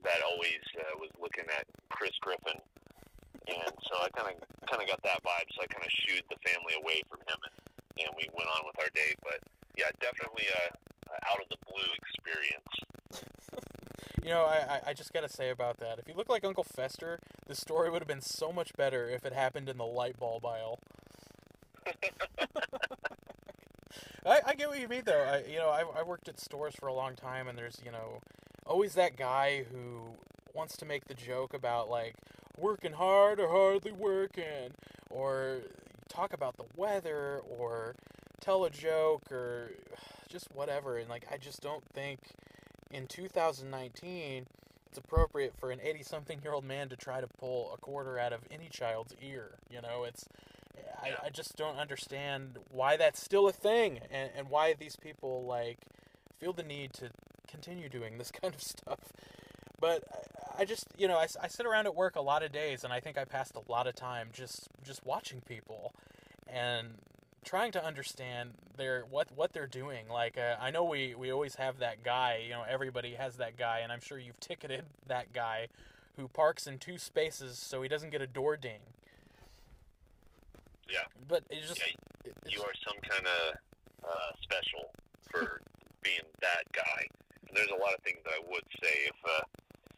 [0.03, 2.61] that always uh, was looking at Chris Griffin
[3.49, 4.37] and so I kind of
[4.69, 5.49] kind of got that vibe.
[5.53, 7.55] So I kind of shooed the family away from him, and,
[8.01, 9.13] and we went on with our day.
[9.21, 9.45] But
[9.77, 10.65] yeah, definitely a,
[11.13, 12.73] a out of the blue experience.
[14.25, 15.99] You know, I, I just gotta say about that.
[15.99, 19.27] If you look like Uncle Fester, the story would have been so much better if
[19.27, 20.79] it happened in the light bulb aisle.
[24.25, 25.21] I, I get what you mean, though.
[25.21, 27.93] I, you know, I, I worked at stores for a long time, and there's, you
[27.93, 28.21] know,
[28.65, 30.15] always that guy who
[30.55, 32.15] wants to make the joke about, like,
[32.57, 34.73] working hard or hardly working,
[35.11, 35.59] or
[36.09, 37.95] talk about the weather, or
[38.41, 39.73] tell a joke, or
[40.31, 40.97] just whatever.
[40.97, 42.21] And, like, I just don't think
[42.95, 44.47] in 2019
[44.95, 48.17] it's appropriate for an 80 something year old man to try to pull a quarter
[48.17, 49.59] out of any child's ear.
[49.69, 50.29] You know, it's.
[51.03, 55.45] I, I just don't understand why that's still a thing and, and why these people
[55.47, 55.79] like
[56.39, 57.11] feel the need to
[57.49, 59.01] continue doing this kind of stuff.
[59.81, 60.05] But
[60.57, 62.93] I, just, you know, I, I sit around at work a lot of days and
[62.93, 65.93] I think I passed a lot of time just just watching people
[66.47, 66.95] and
[67.45, 70.09] trying to understand their what what they're doing.
[70.09, 73.57] Like uh, I know we we always have that guy, you know, everybody has that
[73.57, 75.69] guy and I'm sure you've ticketed that guy
[76.17, 78.81] who parks in two spaces so he doesn't get a door ding.
[80.89, 81.05] Yeah.
[81.29, 84.91] But it's just Yeah, you are some kind of uh, special
[85.31, 85.61] for
[86.03, 87.07] being that guy.
[87.49, 89.45] And there's a lot of things that I would say if uh,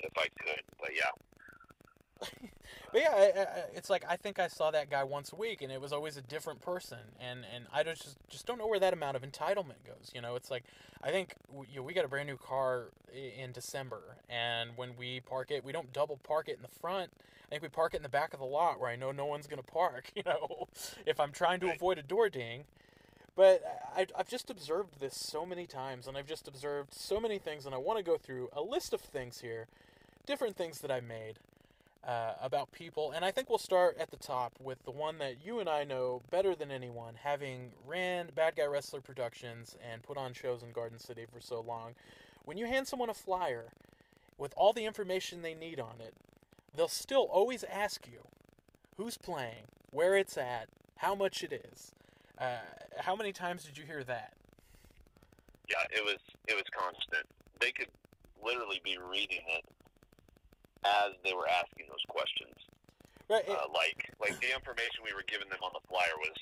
[0.01, 1.13] if I could, but yeah,
[2.97, 5.61] But yeah, I, I, it's like I think I saw that guy once a week,
[5.61, 8.81] and it was always a different person, and and I just just don't know where
[8.81, 10.13] that amount of entitlement goes.
[10.15, 10.65] You know, it's like
[11.03, 14.97] I think we, you know, we got a brand new car in December, and when
[14.97, 17.11] we park it, we don't double park it in the front.
[17.45, 19.27] I think we park it in the back of the lot where I know no
[19.27, 20.11] one's gonna park.
[20.17, 20.69] You know,
[21.05, 22.65] if I'm trying to avoid a door ding.
[23.35, 23.63] But
[23.95, 27.67] I, I've just observed this so many times, and I've just observed so many things,
[27.67, 29.67] and I want to go through a list of things here,
[30.25, 31.39] different things that I made
[32.07, 33.13] uh, about people.
[33.13, 35.85] And I think we'll start at the top with the one that you and I
[35.85, 40.73] know better than anyone, having ran Bad Guy Wrestler Productions and put on shows in
[40.73, 41.95] Garden City for so long.
[42.45, 43.73] When you hand someone a flyer
[44.39, 46.15] with all the information they need on it,
[46.75, 48.21] they'll still always ask you
[48.97, 51.93] who's playing, where it's at, how much it is.
[52.39, 52.59] Uh,
[52.99, 54.37] how many times did you hear that?
[55.69, 57.27] yeah, it was it was constant.
[57.61, 57.91] They could
[58.43, 59.65] literally be reading it
[61.07, 62.55] as they were asking those questions.
[63.29, 63.43] Right.
[63.49, 66.39] Uh, like like the information we were giving them on the flyer was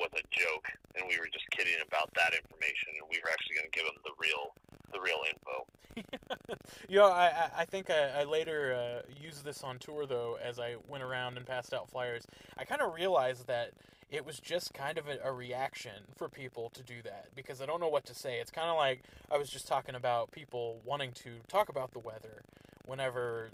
[0.00, 0.66] was a joke,
[0.98, 3.86] and we were just kidding about that information, and we were actually going to give
[3.86, 4.50] them the real
[4.90, 5.56] the real info.
[6.88, 10.36] you know, I, I- I think I, I later uh, used this on tour, though,
[10.42, 12.26] as I went around and passed out flyers.
[12.58, 13.70] I kind of realized that
[14.10, 17.66] it was just kind of a, a reaction for people to do that because I
[17.66, 18.38] don't know what to say.
[18.40, 22.00] It's kind of like I was just talking about people wanting to talk about the
[22.00, 22.42] weather
[22.86, 23.50] whenever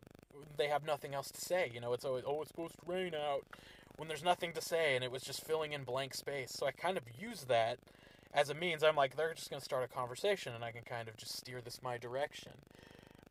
[0.61, 1.70] they have nothing else to say.
[1.73, 3.44] You know, it's always, oh, it's supposed to rain out
[3.96, 6.53] when there's nothing to say, and it was just filling in blank space.
[6.53, 7.79] So I kind of used that
[8.35, 8.83] as a means.
[8.83, 11.37] I'm like, they're just going to start a conversation, and I can kind of just
[11.37, 12.53] steer this my direction.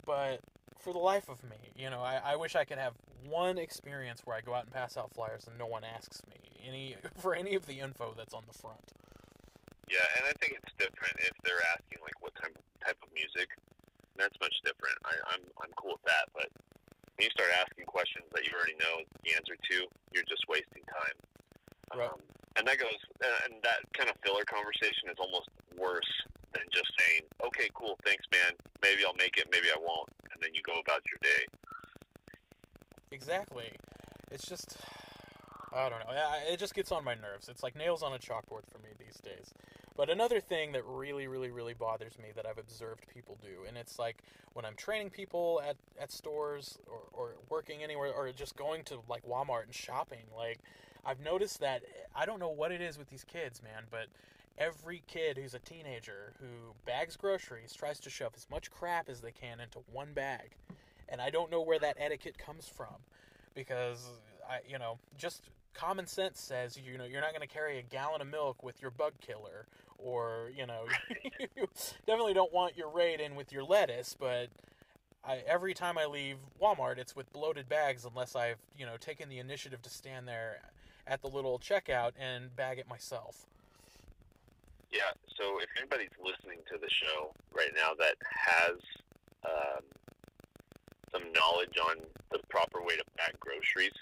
[0.06, 0.42] But
[0.80, 2.94] for the life of me, you know, I, I wish I could have
[3.28, 6.40] one experience where I go out and pass out flyers and no one asks me
[6.66, 8.94] any for any of the info that's on the front.
[9.90, 13.50] Yeah, and I think it's different if they're asking like what type type of music.
[14.18, 14.98] That's much different.
[15.06, 16.50] I, I'm I'm cool with that, but
[17.20, 19.76] when you start asking questions that you already know the answer to,
[20.16, 21.20] you're just wasting time.
[21.92, 22.08] Right.
[22.08, 22.24] Um,
[22.56, 22.96] and that goes,
[23.44, 26.08] and that kind of filler conversation is almost worse
[26.56, 28.56] than just saying, "Okay, cool, thanks, man.
[28.82, 31.44] Maybe I'll make it, maybe I won't," and then you go about your day.
[33.12, 33.68] Exactly.
[34.32, 34.78] It's just
[35.76, 36.16] I don't know.
[36.48, 37.50] It just gets on my nerves.
[37.50, 39.52] It's like nails on a chalkboard for me these days.
[40.00, 43.76] But another thing that really, really, really bothers me that I've observed people do, and
[43.76, 48.56] it's like when I'm training people at, at stores or, or working anywhere or just
[48.56, 50.60] going to like Walmart and shopping, like
[51.06, 51.82] I've noticed that
[52.16, 54.06] I don't know what it is with these kids, man, but
[54.58, 59.20] every kid who's a teenager who bags groceries tries to shove as much crap as
[59.20, 60.56] they can into one bag.
[61.10, 62.96] And I don't know where that etiquette comes from
[63.54, 64.08] because
[64.50, 67.82] I, you know, just common sense says you know you're not going to carry a
[67.84, 69.66] gallon of milk with your bug killer,
[70.04, 70.86] or you know,
[71.56, 71.68] you
[72.06, 74.16] definitely don't want your raid in with your lettuce.
[74.20, 74.50] But
[75.24, 79.30] I, every time I leave Walmart, it's with bloated bags unless I've you know taken
[79.30, 80.62] the initiative to stand there
[81.08, 83.46] at the little checkout and bag it myself.
[84.92, 85.12] Yeah.
[85.38, 88.78] So if anybody's listening to the show right now that has
[89.46, 89.84] um,
[91.12, 91.98] some knowledge on
[92.32, 93.94] the proper way to bag groceries,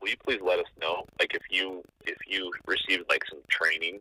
[0.00, 1.06] will you please let us know?
[1.18, 4.00] Like if you if you received like some training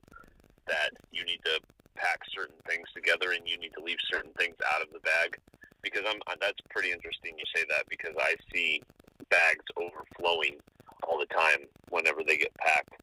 [0.72, 1.60] that you need to
[2.00, 5.36] pack certain things together and you need to leave certain things out of the bag,
[5.84, 8.82] because I'm that's pretty interesting you say that because I see
[9.30, 10.58] bags overflowing
[11.04, 12.96] all the time whenever they get packed,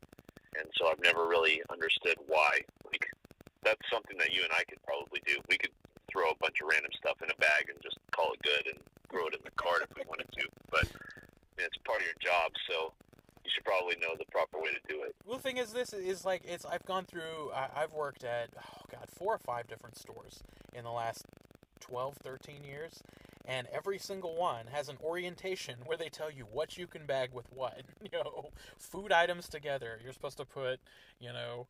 [0.57, 2.65] and so I've never really understood why.
[2.89, 3.05] Like
[3.63, 5.37] that's something that you and I could probably do.
[5.49, 5.75] We could
[6.11, 8.81] throw a bunch of random stuff in a bag and just call it good and
[9.13, 10.49] throw it in the cart if we wanted to.
[10.73, 12.97] But I mean, it's part of your job, so
[13.49, 15.15] you should probably know the proper way to do it.
[15.25, 16.67] Well, the thing is, this is like it's.
[16.67, 17.51] I've gone through.
[17.55, 20.43] I, I've worked at oh god, four or five different stores
[20.75, 21.25] in the last
[21.81, 23.03] 12, 13 years,
[23.47, 27.31] and every single one has an orientation where they tell you what you can bag
[27.33, 27.81] with what.
[28.03, 29.99] You know, food items together.
[30.03, 30.81] You're supposed to put,
[31.21, 31.67] you know,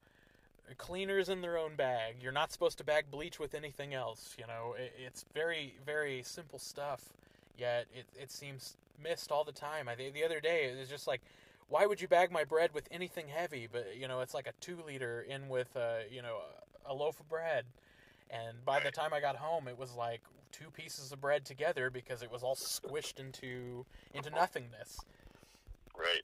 [0.77, 2.17] cleaners in their own bag.
[2.21, 4.37] You're not supposed to bag bleach with anything else.
[4.38, 7.12] You know, it, it's very, very simple stuff.
[7.57, 9.88] Yet it, it seems missed all the time.
[9.88, 11.23] I the other day it was just like,
[11.68, 13.68] why would you bag my bread with anything heavy?
[13.70, 16.38] But you know, it's like a two liter in with uh, you know
[16.87, 17.64] a loaf of bread.
[18.31, 20.20] And by the time I got home, it was like
[20.52, 25.00] two pieces of bread together because it was all squished into into nothingness.
[25.96, 26.22] Right.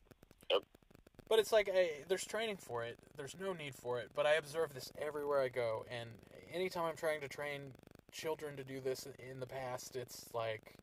[1.29, 2.99] But it's like I, there's training for it.
[3.17, 4.11] There's no need for it.
[4.15, 6.11] But I observe this everywhere I go, and
[6.53, 7.73] anytime I'm trying to train
[8.13, 10.75] children to do this in the past, it's like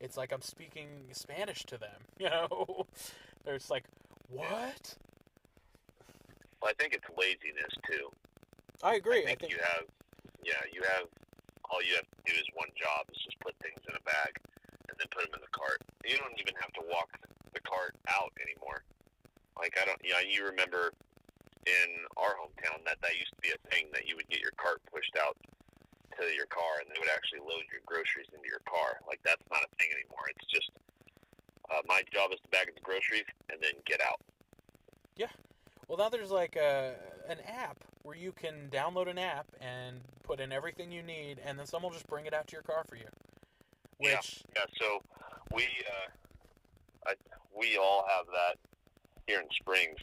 [0.00, 2.00] it's like I'm speaking Spanish to them.
[2.18, 2.86] You know,
[3.44, 3.84] there's like
[4.34, 4.84] what?
[6.60, 8.10] Well, I think it's laziness too.
[8.82, 9.22] I agree.
[9.22, 9.84] I think, I think you have,
[10.44, 11.06] yeah, you have.
[11.72, 14.36] All you have to do is one job is just put things in a bag
[14.86, 15.80] and then put them in the cart.
[16.04, 17.08] You don't even have to walk
[17.56, 18.84] the cart out anymore.
[19.56, 20.92] Like I don't, yeah, you remember
[21.64, 21.88] in
[22.20, 24.84] our hometown that that used to be a thing that you would get your cart
[24.92, 25.40] pushed out
[26.20, 29.00] to your car and they would actually load your groceries into your car.
[29.08, 30.28] Like that's not a thing anymore.
[30.30, 30.68] It's just
[31.70, 34.20] uh, my job is to bag the groceries and then get out.
[35.16, 35.28] Yeah.
[35.88, 36.94] Well, now there's like a
[37.28, 41.58] an app where you can download an app and put in everything you need, and
[41.58, 43.08] then someone will just bring it out to your car for you.
[44.00, 44.16] Yeah.
[44.16, 45.02] Which Yeah, so
[45.54, 47.14] we uh, I,
[47.56, 48.58] we all have that
[49.26, 49.98] here in Springs.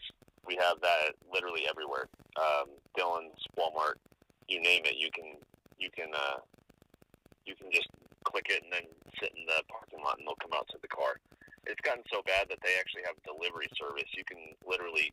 [0.45, 2.08] We have that literally everywhere.
[2.38, 3.95] Um, Dillon's, Walmart,
[4.47, 4.95] you name it.
[4.97, 5.36] You can
[5.78, 6.39] you can uh,
[7.45, 7.89] you can just
[8.24, 10.88] click it and then sit in the parking lot and they'll come out to the
[10.88, 11.19] car.
[11.65, 14.10] It's gotten so bad that they actually have delivery service.
[14.17, 15.12] You can literally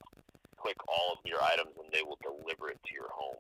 [0.56, 3.37] click all of your items and they will deliver it to your home.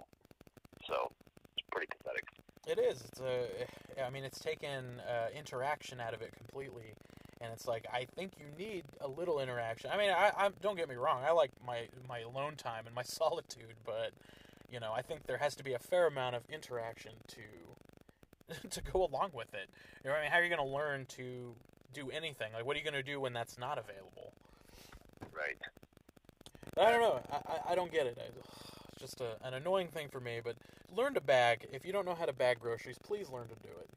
[0.86, 1.10] So
[1.56, 2.24] it's pretty pathetic.
[2.66, 3.02] It is.
[3.08, 4.04] It's a.
[4.04, 6.92] I mean, it's taken uh, interaction out of it completely,
[7.40, 9.90] and it's like I think you need a little interaction.
[9.90, 11.22] I mean, I, I don't get me wrong.
[11.26, 14.12] I like my my alone time and my solitude, but
[14.70, 18.82] you know, I think there has to be a fair amount of interaction to to
[18.82, 19.70] go along with it.
[20.04, 21.54] You know, I mean, how are you going to learn to
[21.92, 22.52] do anything?
[22.52, 24.32] Like, what are you going to do when that's not available?
[25.34, 25.56] Right.
[26.78, 27.20] I don't know.
[27.32, 28.18] I, I, don't get it.
[28.20, 30.40] I, it's just a, an annoying thing for me.
[30.42, 30.56] But
[30.94, 31.66] learn to bag.
[31.72, 33.88] If you don't know how to bag groceries, please learn to do it.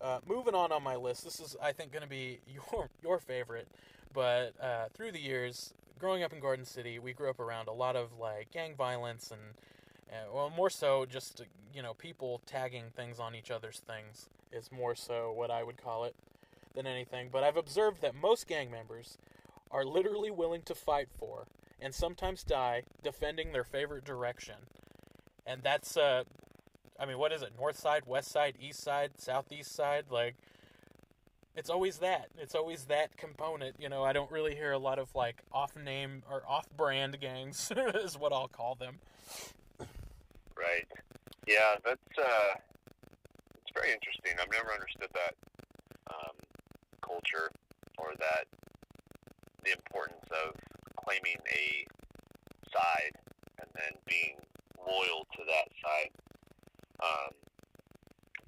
[0.00, 3.18] Uh, moving on on my list, this is I think going to be your your
[3.18, 3.68] favorite.
[4.14, 7.72] But uh, through the years, growing up in Garden City, we grew up around a
[7.72, 9.40] lot of like gang violence and,
[10.10, 11.42] uh, well, more so just
[11.74, 15.76] you know people tagging things on each other's things is more so what I would
[15.76, 16.14] call it
[16.78, 17.28] than anything.
[17.32, 19.18] But I've observed that most gang members
[19.70, 21.48] are literally willing to fight for
[21.80, 24.54] and sometimes die defending their favorite direction.
[25.44, 26.22] And that's uh
[27.00, 27.52] I mean, what is it?
[27.56, 30.36] North side, west side, east side, southeast side, like
[31.56, 32.28] it's always that.
[32.38, 33.76] It's always that component.
[33.80, 37.72] You know, I don't really hear a lot of like off-name or off-brand gangs
[38.04, 39.00] is what I'll call them.
[40.56, 40.86] Right.
[41.48, 42.54] Yeah, that's uh,
[43.62, 44.32] it's very interesting.
[44.40, 45.34] I've never understood that
[47.08, 47.48] culture
[47.96, 48.44] or that
[49.64, 50.52] the importance of
[51.00, 51.88] claiming a
[52.68, 53.16] side
[53.58, 54.36] and then being
[54.76, 56.12] loyal to that side.
[57.00, 57.32] Um,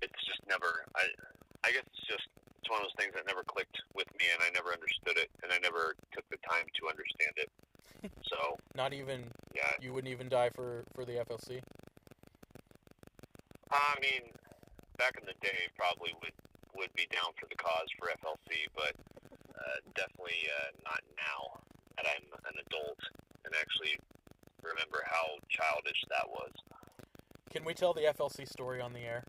[0.03, 0.85] it's just never.
[0.97, 1.09] I
[1.65, 2.29] I guess it's just
[2.61, 5.33] it's one of those things that never clicked with me, and I never understood it,
[5.43, 7.51] and I never took the time to understand it.
[8.31, 11.61] So Not even yeah, you wouldn't even die for for the FLC.
[13.71, 14.33] I mean,
[14.97, 16.33] back in the day, probably would
[16.81, 18.97] would be down for the cause for FLC, but
[19.53, 21.61] uh, definitely uh, not now
[21.97, 22.99] that I'm an adult
[23.45, 24.01] and actually
[24.65, 26.53] remember how childish that was.
[27.53, 29.25] Can we tell the FLC story on the air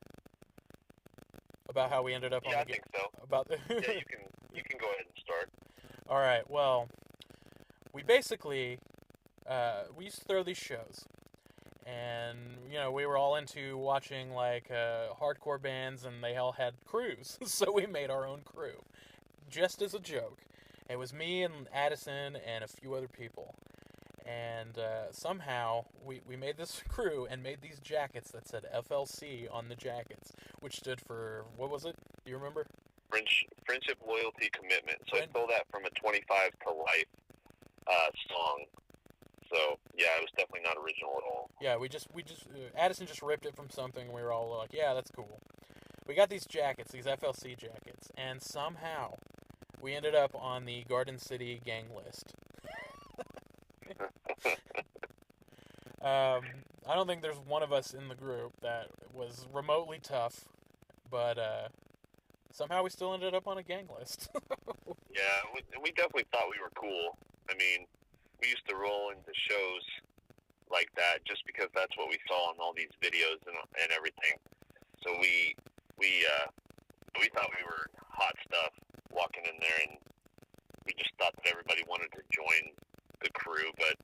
[1.70, 3.08] about how we ended up Yeah, on I the think so.
[3.24, 5.50] about the Yeah, you can you can go ahead and start.
[6.10, 6.50] All right.
[6.50, 6.88] Well,
[7.94, 8.80] we basically
[9.48, 11.04] uh, we used to throw these shows,
[11.86, 12.38] and
[12.70, 16.74] you know we were all into watching like uh, hardcore bands, and they all had
[16.86, 18.84] crews, so we made our own crew,
[19.50, 20.40] just as a joke.
[20.90, 23.56] It was me and Addison and a few other people,
[24.26, 29.48] and uh, somehow we we made this crew and made these jackets that said FLC
[29.52, 31.96] on the jackets, which stood for what was it?
[32.24, 32.68] Do you remember?
[33.10, 35.00] Friendship, friendship, loyalty, commitment.
[35.12, 37.06] So I stole that from a 25 ta Life
[37.88, 38.64] uh, song.
[39.52, 41.50] So yeah, it was definitely not original at all.
[41.62, 44.06] Yeah, we just we just uh, Addison just ripped it from something.
[44.06, 45.40] and We were all like, yeah, that's cool.
[46.08, 49.14] We got these jackets, these FLC jackets, and somehow
[49.80, 52.34] we ended up on the Garden City gang list.
[56.02, 56.44] um,
[56.90, 60.46] I don't think there's one of us in the group that was remotely tough,
[61.10, 61.68] but uh,
[62.52, 64.30] somehow we still ended up on a gang list.
[65.14, 65.22] Yeah,
[65.54, 67.18] we, we definitely thought we were cool.
[67.50, 67.86] I mean,
[68.42, 69.86] we used to roll into shows
[70.74, 74.36] like that just because that's what we saw in all these videos and and everything.
[75.06, 75.56] So we
[76.02, 76.50] we uh,
[77.22, 78.74] we thought we were hot stuff
[79.12, 80.02] walking in there, and
[80.88, 82.74] we just thought that everybody wanted to join
[83.22, 84.00] the crew, but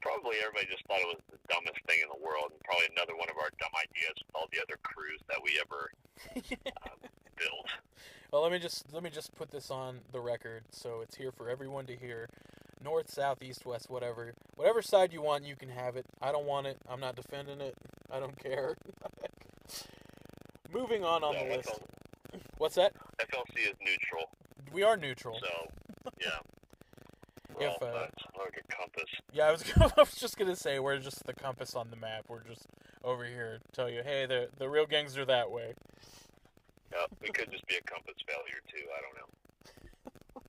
[0.00, 3.16] probably everybody just thought it was the dumbest thing in the world, and probably another
[3.16, 5.92] one of our dumb ideas with all the other crews that we ever
[6.88, 6.98] um,
[7.36, 7.68] built.
[8.30, 11.32] Well, let me just let me just put this on the record so it's here
[11.32, 12.28] for everyone to hear.
[12.84, 14.34] North, south, east, west, whatever.
[14.56, 16.04] Whatever side you want, you can have it.
[16.20, 16.76] I don't want it.
[16.88, 17.74] I'm not defending it.
[18.12, 18.76] I don't care.
[20.72, 21.80] Moving on on Yeah, the list.
[22.58, 22.92] What's that?
[23.20, 24.28] FLC is neutral,
[24.72, 25.38] We are neutral.
[25.40, 26.30] so yeah.
[27.60, 27.86] If, uh,
[28.36, 29.04] like a compass.
[29.32, 32.24] Yeah, I was I was just gonna say we're just the compass on the map.
[32.28, 32.66] We're just
[33.04, 35.74] over here to tell you, hey, the the real gangs are that way.
[36.92, 38.84] Yeah, it could just be a compass failure too.
[38.90, 40.42] I don't know.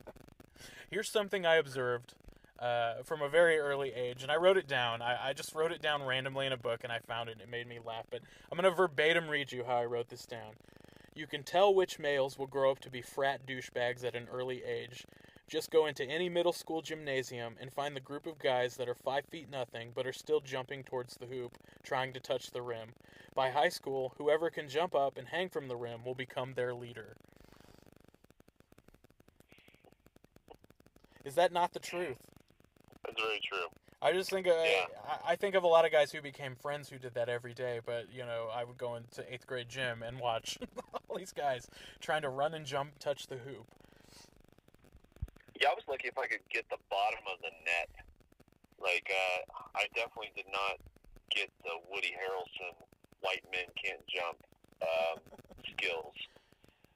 [0.89, 2.15] Here's something I observed
[2.59, 5.01] uh, from a very early age, and I wrote it down.
[5.01, 7.41] I, I just wrote it down randomly in a book, and I found it, and
[7.41, 8.05] it made me laugh.
[8.09, 10.53] But I'm going to verbatim read you how I wrote this down.
[11.13, 14.63] You can tell which males will grow up to be frat douchebags at an early
[14.63, 15.05] age.
[15.47, 18.95] Just go into any middle school gymnasium and find the group of guys that are
[18.95, 22.89] five feet nothing but are still jumping towards the hoop, trying to touch the rim.
[23.35, 26.73] By high school, whoever can jump up and hang from the rim will become their
[26.73, 27.15] leader.
[31.23, 32.17] Is that not the truth?
[33.15, 33.67] That's very true.
[34.01, 34.85] I just think uh, Yeah.
[35.07, 37.53] I, I think of a lot of guys who became friends who did that every
[37.53, 37.79] day.
[37.85, 40.57] But you know, I would go into eighth grade gym and watch
[41.09, 41.67] all these guys
[41.99, 43.65] trying to run and jump, touch the hoop.
[45.59, 47.89] Yeah, I was lucky if I could get the bottom of the net.
[48.81, 50.77] Like, uh, I definitely did not
[51.31, 52.75] get the Woody Harrelson
[53.21, 54.37] white men can't jump
[54.81, 55.19] um,
[55.77, 56.13] skills.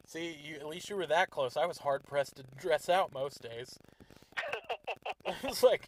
[0.06, 1.56] See, you, at least you were that close.
[1.56, 3.80] I was hard pressed to dress out most days.
[5.44, 5.88] it's like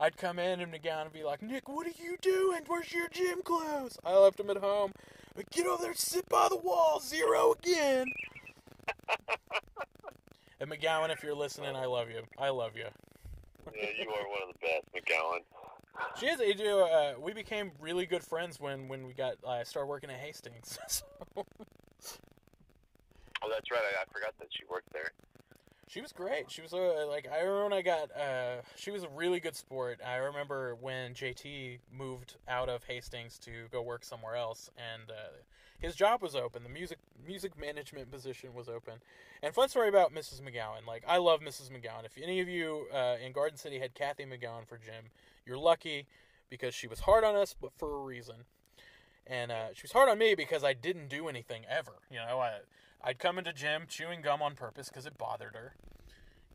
[0.00, 2.62] I'd come in and McGowan would be like, "Nick, what are you doing?
[2.66, 4.92] Where's your gym clothes?" I left them at home.
[5.50, 8.06] Get over there, sit by the wall, zero again.
[10.60, 12.22] and McGowan, if you're listening, I love you.
[12.38, 12.86] I love you.
[13.74, 15.40] yeah, you are one of the best, McGowan.
[16.18, 16.58] She is.
[16.58, 19.34] You know, uh, we became really good friends when when we got.
[19.46, 20.78] I uh, started working at Hastings.
[20.88, 21.04] so,
[23.44, 23.80] Oh, that's right.
[23.82, 25.10] I, I forgot that she worked there.
[25.92, 26.50] She was great.
[26.50, 28.10] She was uh, like I remember when I got.
[28.16, 30.00] Uh, she was a really good sport.
[30.06, 35.42] I remember when JT moved out of Hastings to go work somewhere else, and uh,
[35.78, 36.62] his job was open.
[36.62, 38.94] The music music management position was open.
[39.42, 40.40] And fun story about Mrs.
[40.40, 40.86] McGowan.
[40.86, 41.68] Like I love Mrs.
[41.68, 42.06] McGowan.
[42.06, 45.10] If any of you uh, in Garden City had Kathy McGowan for gym,
[45.44, 46.06] you're lucky
[46.48, 48.36] because she was hard on us, but for a reason.
[49.26, 51.92] And uh, she was hard on me because I didn't do anything ever.
[52.10, 52.60] You know, I
[53.04, 55.74] I'd come into gym chewing gum on purpose because it bothered her.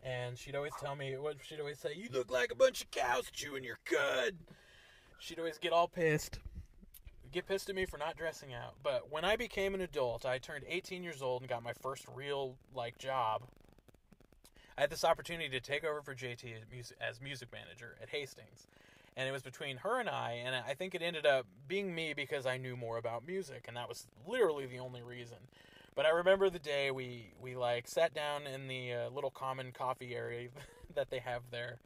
[0.04, 2.92] And she'd always tell me, what she'd always say, "You look like a bunch of
[2.92, 4.38] cows chewing your cud."
[5.20, 6.40] She'd always get all pissed,
[7.32, 8.76] get pissed at me for not dressing out.
[8.82, 12.06] But when I became an adult, I turned 18 years old and got my first
[12.08, 13.44] real like job.
[14.78, 18.10] I had this opportunity to take over for JT as music, as music manager at
[18.10, 18.68] Hastings.
[19.16, 22.14] And it was between her and I, and I think it ended up being me
[22.14, 25.40] because I knew more about music, and that was literally the only reason.
[25.98, 29.72] But I remember the day we we like sat down in the uh, little common
[29.72, 30.50] coffee area
[30.96, 31.80] that they have there,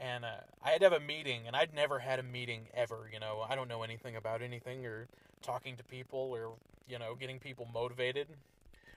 [0.00, 3.08] and uh, I had to have a meeting, and I'd never had a meeting ever.
[3.12, 5.06] You know, I don't know anything about anything or
[5.40, 6.54] talking to people or
[6.88, 8.26] you know getting people motivated,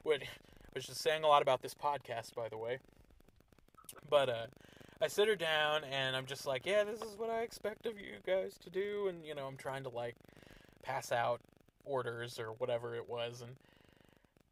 [0.01, 0.23] which
[0.71, 2.79] which is saying a lot about this podcast, by the way.
[4.09, 4.45] But uh,
[4.99, 7.99] I sit her down, and I'm just like, yeah, this is what I expect of
[7.99, 10.15] you guys to do, and you know, I'm trying to like
[10.81, 11.41] pass out
[11.85, 13.55] orders or whatever it was, and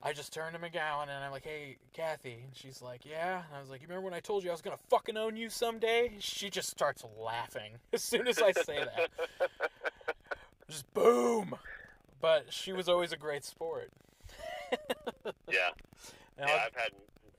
[0.02, 2.44] I just turned to McGowan and I'm like, hey, Kathy.
[2.46, 3.44] And she's like, yeah.
[3.48, 5.18] And I was like, you remember when I told you I was going to fucking
[5.18, 6.14] own you someday?
[6.20, 9.10] She just starts laughing as soon as I say that.
[10.70, 11.56] just boom.
[12.22, 13.92] But she was always a great sport.
[15.50, 15.74] Yeah.
[16.38, 16.94] And Yeah, I've had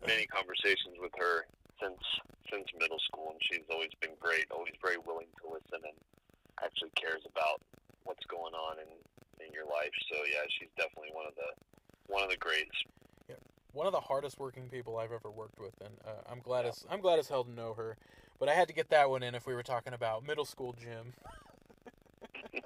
[0.04, 1.46] many conversations with her
[1.80, 2.02] since
[2.50, 4.50] since middle school, and she's always been great.
[4.50, 5.96] Always very willing to listen and
[6.60, 7.62] actually cares about
[8.04, 8.90] what's going on in
[9.46, 9.94] in your life.
[10.12, 11.48] So yeah, she's definitely one of the
[12.10, 12.84] one of the greats.
[13.72, 16.84] one of the hardest working people I've ever worked with, and uh, I'm glad as
[16.90, 17.96] I'm glad as hell to know her.
[18.38, 20.74] But I had to get that one in if we were talking about middle school
[20.78, 21.12] gym.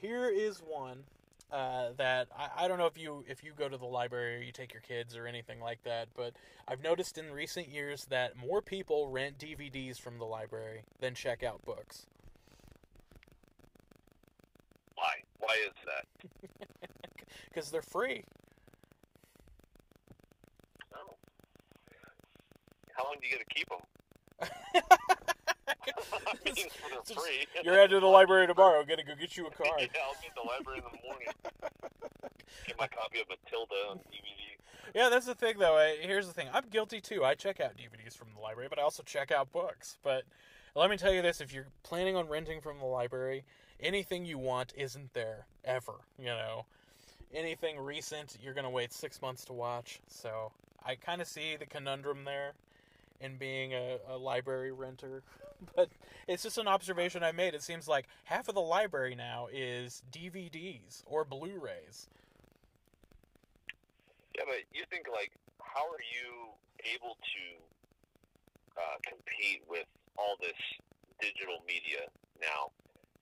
[0.00, 1.04] Here is one
[1.52, 4.40] uh, that I, I don't know if you if you go to the library or
[4.40, 6.32] you take your kids or anything like that, but
[6.66, 11.42] I've noticed in recent years that more people rent DVDs from the library than check
[11.42, 12.06] out books.
[14.94, 15.22] Why?
[15.38, 16.06] Why is that?
[17.52, 18.24] Because they're free.
[20.94, 21.16] Oh.
[22.96, 23.80] How long do you get to keep them?
[26.26, 26.70] I mean, Just-
[27.14, 27.46] free.
[27.64, 28.80] You're headed to the library tomorrow.
[28.80, 29.80] I'm Gonna go get you a card.
[29.80, 30.00] yeah.
[30.06, 31.28] I'll be at the library in the morning.
[32.66, 34.94] Get my copy of Matilda on DVD.
[34.94, 35.76] Yeah, that's the thing, though.
[35.76, 36.48] I, here's the thing.
[36.52, 37.24] I'm guilty too.
[37.24, 39.98] I check out DVDs from the library, but I also check out books.
[40.02, 40.24] But
[40.74, 43.44] let me tell you this: if you're planning on renting from the library,
[43.78, 45.94] anything you want isn't there ever.
[46.18, 46.66] You know,
[47.34, 50.00] anything recent, you're gonna wait six months to watch.
[50.08, 50.52] So
[50.84, 52.54] I kind of see the conundrum there
[53.20, 55.22] in being a, a library renter.
[55.76, 55.90] But
[56.26, 57.52] it's just an observation I made.
[57.52, 62.08] It seems like half of the library now is DVDs or Blu-rays.
[64.34, 66.48] Yeah, but you think like, how are you
[66.96, 67.44] able to
[68.80, 69.84] uh, compete with
[70.16, 70.56] all this
[71.20, 72.08] digital media
[72.40, 72.72] now?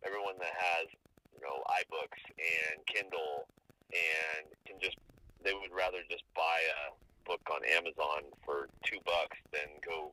[0.06, 0.86] Everyone that has,
[1.34, 3.50] you know, iBooks and Kindle,
[3.92, 4.96] and can just
[5.44, 6.92] they would rather just buy a
[7.28, 10.12] book on Amazon for two bucks than go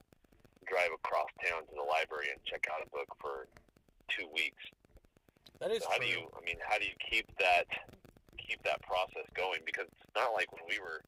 [0.67, 3.47] drive across town to the library and check out a book for
[4.09, 4.61] two weeks.
[5.59, 6.27] That is So how do you?
[6.35, 7.65] I mean, how do you keep that
[8.35, 9.63] keep that process going?
[9.65, 11.01] Because it's not like when we were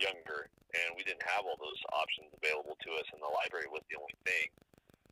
[0.00, 3.84] younger and we didn't have all those options available to us, and the library was
[3.92, 4.48] the only thing.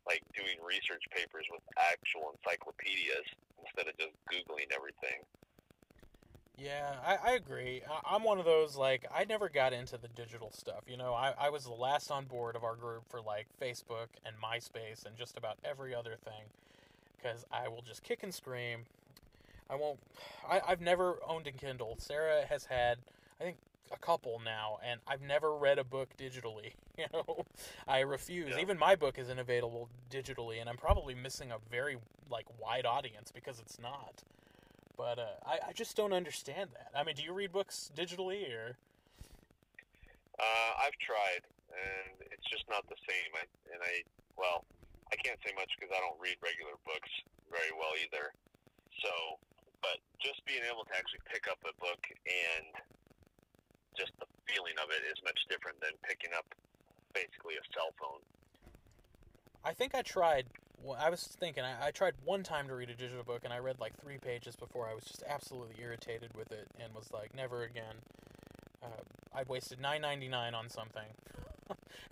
[0.07, 3.29] Like doing research papers with actual encyclopedias
[3.61, 5.21] instead of just googling everything.
[6.59, 7.81] Yeah, I, I agree.
[7.89, 10.83] I, I'm one of those like I never got into the digital stuff.
[10.87, 14.07] You know, I, I was the last on board of our group for like Facebook
[14.25, 16.43] and MySpace and just about every other thing
[17.17, 18.81] because I will just kick and scream.
[19.69, 19.99] I won't.
[20.49, 21.95] I, I've never owned a Kindle.
[21.99, 22.97] Sarah has had,
[23.39, 23.57] I think,
[23.91, 26.73] a couple now, and I've never read a book digitally.
[26.99, 27.45] You know,
[27.87, 28.49] I refuse.
[28.49, 28.61] Yeah.
[28.61, 31.95] Even my book isn't available digitally, and I'm probably missing a very
[32.29, 34.21] like wide audience because it's not.
[34.99, 36.91] But uh, I, I just don't understand that.
[36.91, 38.75] I mean, do you read books digitally or?
[40.35, 43.31] Uh, I've tried, and it's just not the same.
[43.31, 44.03] I, and I,
[44.35, 44.67] well,
[45.07, 47.07] I can't say much because I don't read regular books
[47.47, 48.35] very well either.
[48.99, 49.39] So,
[49.79, 52.67] but just being able to actually pick up a book and
[53.95, 56.51] just the feeling of it is much different than picking up
[57.15, 58.19] basically a cell phone.
[59.63, 60.51] I think I tried.
[60.81, 63.53] Well, I was thinking I, I tried one time to read a digital book, and
[63.53, 67.11] I read like three pages before I was just absolutely irritated with it, and was
[67.11, 67.95] like, never again.
[68.81, 69.03] Uh,
[69.35, 71.03] I wasted nine ninety nine on something.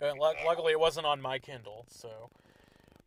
[0.00, 2.30] luckily, it wasn't on my Kindle, so.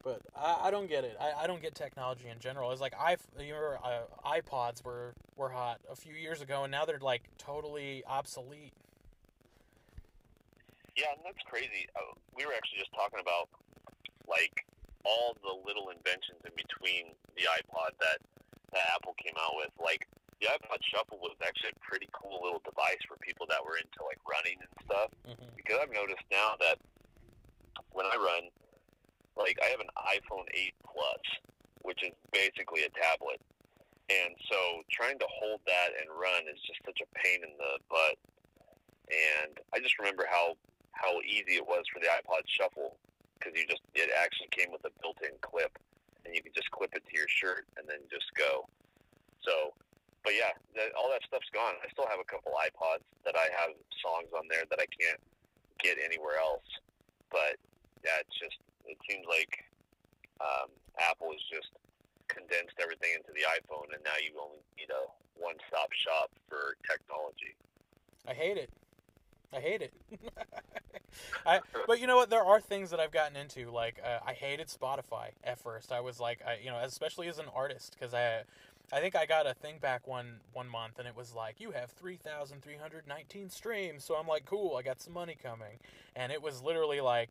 [0.03, 1.15] But I, I don't get it.
[1.19, 2.71] I, I don't get technology in general.
[2.71, 6.71] It's like I you remember uh, iPods were were hot a few years ago, and
[6.71, 8.73] now they're like totally obsolete.
[10.97, 11.87] Yeah, and that's crazy.
[11.95, 13.47] Uh, we were actually just talking about
[14.27, 14.65] like
[15.03, 18.19] all the little inventions in between the iPod that
[18.71, 19.71] that Apple came out with.
[19.75, 20.07] Like
[20.39, 24.01] the iPod Shuffle was actually a pretty cool little device for people that were into
[24.07, 25.09] like running and stuff.
[25.27, 26.79] hmm Because I've noticed now that
[27.91, 28.49] when I run,
[29.35, 31.25] like I have an iPhone 8 Plus,
[31.83, 33.39] which is basically a tablet.
[34.11, 37.79] And so trying to hold that and run is just such a pain in the
[37.87, 38.17] butt.
[39.07, 40.55] And I just remember how
[40.91, 42.97] how easy it was for the iPod Shuffle
[43.41, 45.73] because you just it actually came with a built-in clip,
[46.23, 48.69] and you could just clip it to your shirt and then just go.
[49.41, 49.73] So,
[50.21, 51.81] but yeah, that, all that stuff's gone.
[51.81, 53.73] I still have a couple iPods that I have
[54.05, 55.17] songs on there that I can't
[55.81, 56.69] get anywhere else.
[57.33, 57.57] But
[58.05, 59.65] yeah, it's just it seems like
[60.37, 60.69] um,
[61.01, 61.73] Apple has just
[62.29, 65.09] condensed everything into the iPhone, and now you only need a
[65.41, 67.57] one-stop shop for technology.
[68.29, 68.69] I hate it.
[69.53, 69.93] I hate it.
[71.45, 72.29] I, but you know what?
[72.29, 73.69] There are things that I've gotten into.
[73.69, 75.91] Like uh, I hated Spotify at first.
[75.91, 78.43] I was like, I, you know, especially as an artist, because I,
[78.93, 81.71] I think I got a thing back one one month, and it was like, you
[81.71, 84.03] have three thousand three hundred nineteen streams.
[84.05, 85.79] So I'm like, cool, I got some money coming,
[86.15, 87.29] and it was literally like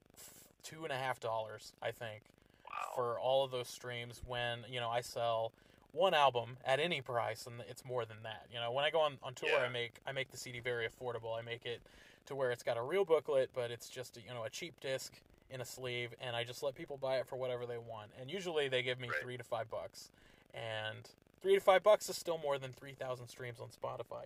[0.63, 2.23] two and a half dollars, I think,
[2.67, 2.93] Wow.
[2.95, 4.21] for all of those streams.
[4.27, 5.53] When you know I sell
[5.93, 8.47] one album at any price, and it's more than that.
[8.53, 9.65] You know, when I go on, on tour, Yeah.
[9.65, 11.37] I make I make the CD very affordable.
[11.39, 11.81] I make it
[12.27, 15.13] to where it's got a real booklet, but it's just you know a cheap disc
[15.51, 18.11] in a sleeve, and I just let people buy it for whatever they want.
[18.21, 19.21] And usually they give me Right.
[19.21, 20.11] three to five bucks,
[20.55, 21.09] and
[21.43, 24.25] three to five bucks is still more than three thousand streams on Spotify.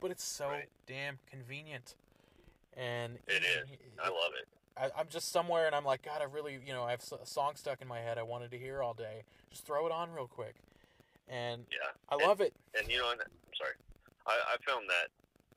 [0.00, 0.68] But it's so Right.
[0.86, 1.94] damn convenient,
[2.76, 3.68] and It is.
[4.02, 4.48] I love it.
[4.76, 7.24] I, I'm just somewhere and I'm like, God, I really, you know, I have a
[7.26, 9.22] song stuck in my head I wanted to hear all day.
[9.50, 10.56] Just throw it on real quick,
[11.28, 11.90] and Yeah.
[12.08, 12.54] I And- love it.
[12.78, 13.18] And you know, I'm
[13.56, 13.74] sorry.
[14.26, 15.08] I, I found that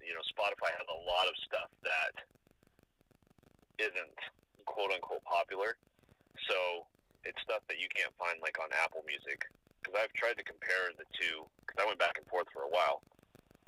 [0.07, 2.15] you know Spotify has a lot of stuff that
[3.75, 4.17] isn't
[4.63, 5.75] quote unquote popular.
[6.47, 6.87] So
[7.27, 9.43] it's stuff that you can't find like on Apple Music.
[9.83, 11.43] Because I've tried to compare the two.
[11.61, 13.03] Because I went back and forth for a while,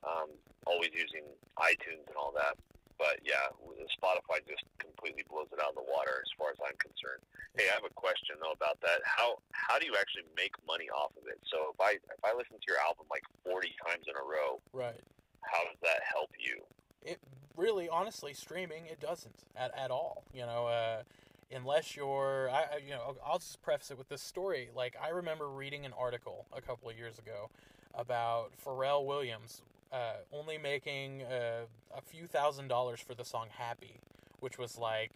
[0.08, 0.32] um,
[0.66, 1.28] always using
[1.60, 2.56] iTunes and all that.
[2.96, 3.52] But yeah,
[3.96, 7.24] Spotify just completely blows it out of the water as far as I'm concerned.
[7.56, 9.00] Hey, I have a question though about that.
[9.04, 11.40] How how do you actually make money off of it?
[11.48, 14.60] So if I if I listen to your album like 40 times in a row,
[14.76, 15.00] Right.
[15.42, 16.62] How does that help you?
[17.02, 17.20] It
[17.56, 20.24] really, honestly, streaming it doesn't at, at all.
[20.34, 21.04] You know, uh,
[21.52, 24.70] unless you're, I, you know, I'll just preface it with this story.
[24.76, 27.50] Like I remember reading an article a couple of years ago
[27.94, 29.62] about Pharrell Williams
[29.92, 31.66] uh, only making uh,
[31.96, 34.00] a few thousand dollars for the song "Happy,"
[34.40, 35.12] which was like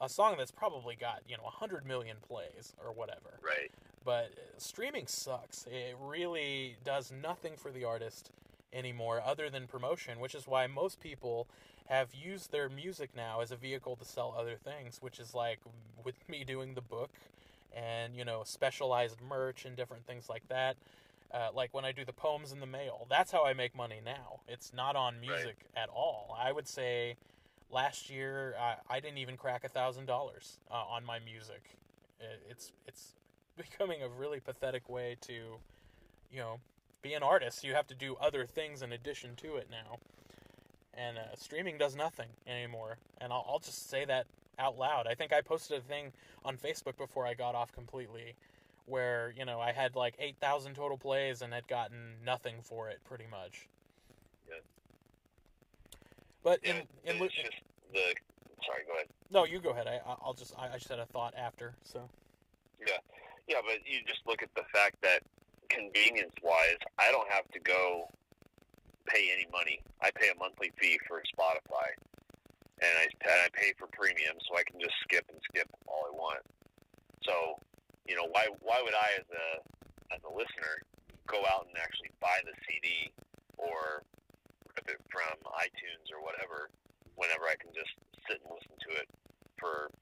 [0.00, 3.38] a song that's probably got you know a hundred million plays or whatever.
[3.42, 3.70] Right.
[4.04, 5.66] But uh, streaming sucks.
[5.66, 8.30] It really does nothing for the artist
[8.76, 11.46] anymore other than promotion, which is why most people
[11.88, 15.60] have used their music now as a vehicle to sell other things, which is like
[16.04, 17.10] with me doing the book
[17.74, 20.76] and, you know, specialized merch and different things like that.
[21.32, 24.00] Uh, like when I do the poems in the mail, that's how I make money
[24.04, 24.40] now.
[24.48, 26.36] It's not on music at all.
[26.38, 27.16] I would say
[27.70, 31.62] last year I, I didn't even crack a thousand dollars uh, on my music.
[32.20, 33.14] It, it's it's
[33.56, 36.60] becoming a really pathetic way to, you know,
[37.02, 37.64] be an artist.
[37.64, 39.98] You have to do other things in addition to it now.
[40.94, 42.98] And uh, streaming does nothing anymore.
[43.20, 44.26] And I'll, I'll just say that
[44.58, 45.06] out loud.
[45.06, 46.12] I think I posted a thing
[46.44, 48.34] on Facebook before I got off completely
[48.86, 53.00] where, you know, I had like 8,000 total plays and had gotten nothing for it
[53.04, 53.68] pretty much.
[54.48, 54.54] Yeah.
[56.42, 57.28] But Yeah, in, in, the.
[58.64, 59.06] Sorry, go ahead.
[59.30, 59.86] no, you go ahead.
[59.86, 61.74] I, I'll just, I, I just had a thought after.
[61.84, 62.08] So,
[62.80, 62.98] Yeah,
[63.48, 65.22] yeah, but you just look at the fact that
[65.76, 68.08] convenience-wise, I don't have to go
[69.04, 69.84] pay any money.
[70.00, 71.92] I pay a monthly fee for Spotify,
[72.80, 76.08] and I and I pay for premium, so I can just skip and skip all
[76.08, 76.42] I want.
[77.22, 77.60] So,
[78.08, 79.46] you know, why why would I, as a
[80.16, 80.80] as a listener,
[81.28, 83.12] go out and actually buy the CD
[83.60, 84.02] or
[84.72, 86.72] rip it from iTunes or whatever,
[87.14, 87.92] whenever I can just
[88.28, 89.08] sit and listen to it
[89.60, 89.92] for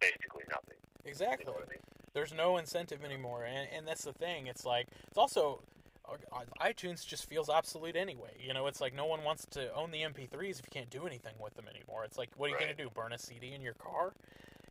[0.00, 0.78] basically nothing.
[1.04, 1.46] You exactly.
[1.46, 1.91] know what I mean?
[2.14, 4.46] There's no incentive anymore and, and that's the thing.
[4.46, 5.60] It's like it's also
[6.08, 8.32] uh, itunes just feels obsolete anyway.
[8.44, 11.06] You know it's like no one wants to own the mp3s if you can't do
[11.06, 12.04] anything with them anymore.
[12.04, 12.64] It's like what are you Right.
[12.66, 14.12] going to do burn a cd in your car?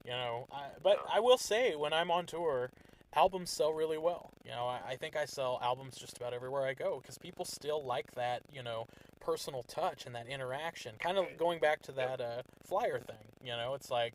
[0.05, 2.71] You know I, but i will say when i'm on tour
[3.13, 4.31] albums sell really well.
[4.45, 7.45] You know i, I think i sell albums just about everywhere i go because people
[7.45, 8.87] still like that you know
[9.19, 10.95] personal touch and that interaction.
[10.99, 14.13] Kind of going back to that uh, flyer thing you know it's like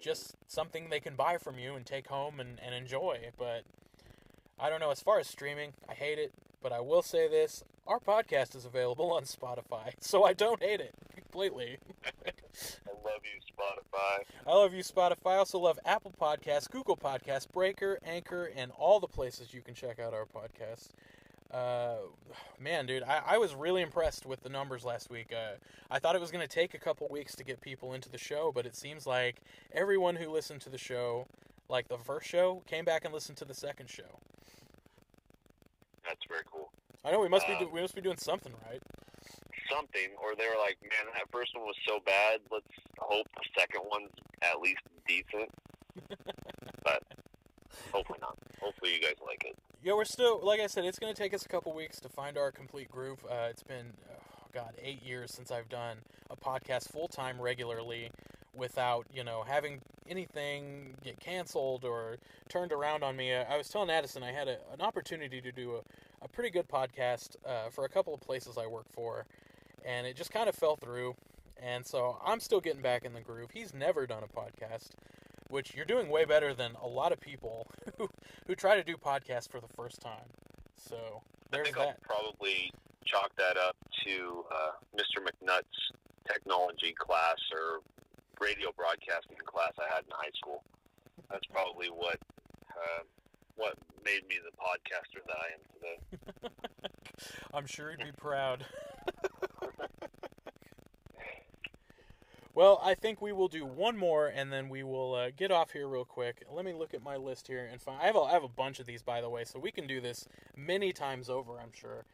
[0.00, 3.30] just something they can buy from you and take home and, and enjoy.
[3.38, 3.62] But
[4.58, 4.90] I don't know.
[4.90, 6.32] As far as streaming, I hate it.
[6.62, 10.80] But I will say this our podcast is available on Spotify, so I don't hate
[10.80, 11.78] it completely.
[12.04, 14.24] I love you, Spotify.
[14.46, 15.34] I love you, Spotify.
[15.34, 19.74] I also love Apple Podcasts, Google Podcasts, Breaker, Anchor, and all the places you can
[19.74, 20.88] check out our podcast.
[21.56, 21.96] Uh,
[22.60, 25.32] man, dude, I, I was really impressed with the numbers last week.
[25.32, 25.54] Uh,
[25.90, 28.18] I thought it was going to take a couple weeks to get people into the
[28.18, 29.36] show, but it seems like
[29.72, 31.26] everyone who listened to the show,
[31.70, 34.20] like the first show, came back and listened to the second show.
[36.04, 36.70] That's very cool.
[37.06, 38.82] I know we must be Uh, do- we must be doing something right.
[39.70, 42.40] Something, or they were like, man, that first one was so bad.
[42.50, 42.66] Let's
[42.98, 45.50] hope the second one's at least decent.
[46.84, 47.02] but
[47.92, 48.36] hopefully not.
[48.60, 49.56] Hopefully you guys like it.
[49.82, 50.84] Yeah, we're still like I said.
[50.84, 53.18] It's going to take us a couple weeks to find our complete groove.
[53.28, 55.98] Uh, it's been, oh God, eight years since I've done
[56.30, 58.10] a podcast full time regularly,
[58.56, 62.18] without you know having anything get canceled or
[62.48, 63.32] turned around on me.
[63.32, 66.50] Uh, I was telling Addison I had a, an opportunity to do a, a pretty
[66.50, 69.26] good podcast uh, for a couple of places I work for,
[69.84, 71.14] and it just kind of fell through.
[71.62, 73.50] And so I'm still getting back in the groove.
[73.52, 74.90] He's never done a podcast,
[75.48, 77.66] which you're doing way better than a lot of people
[77.98, 78.08] who
[78.46, 80.28] who try to do podcasts for the first time.
[80.76, 81.22] So
[81.52, 82.70] I think I'll probably
[83.04, 85.22] chalk that up to uh, Mr.
[85.22, 85.92] McNutt's
[86.26, 87.80] technology class or
[88.40, 90.62] radio broadcasting class I had in high school.
[91.30, 92.18] That's probably what
[92.70, 93.02] uh,
[93.56, 93.74] what
[94.04, 96.54] made me the podcaster that I am today.
[97.54, 98.66] I'm sure he'd be proud.
[102.56, 105.72] well, I think we will do one more, and then we will uh, get off
[105.72, 106.42] here real quick.
[106.50, 108.00] Let me look at my list here and find.
[108.00, 109.86] I have a, I have a bunch of these, by the way, so we can
[109.86, 110.26] do this
[110.56, 111.60] many times over.
[111.60, 112.06] I'm sure.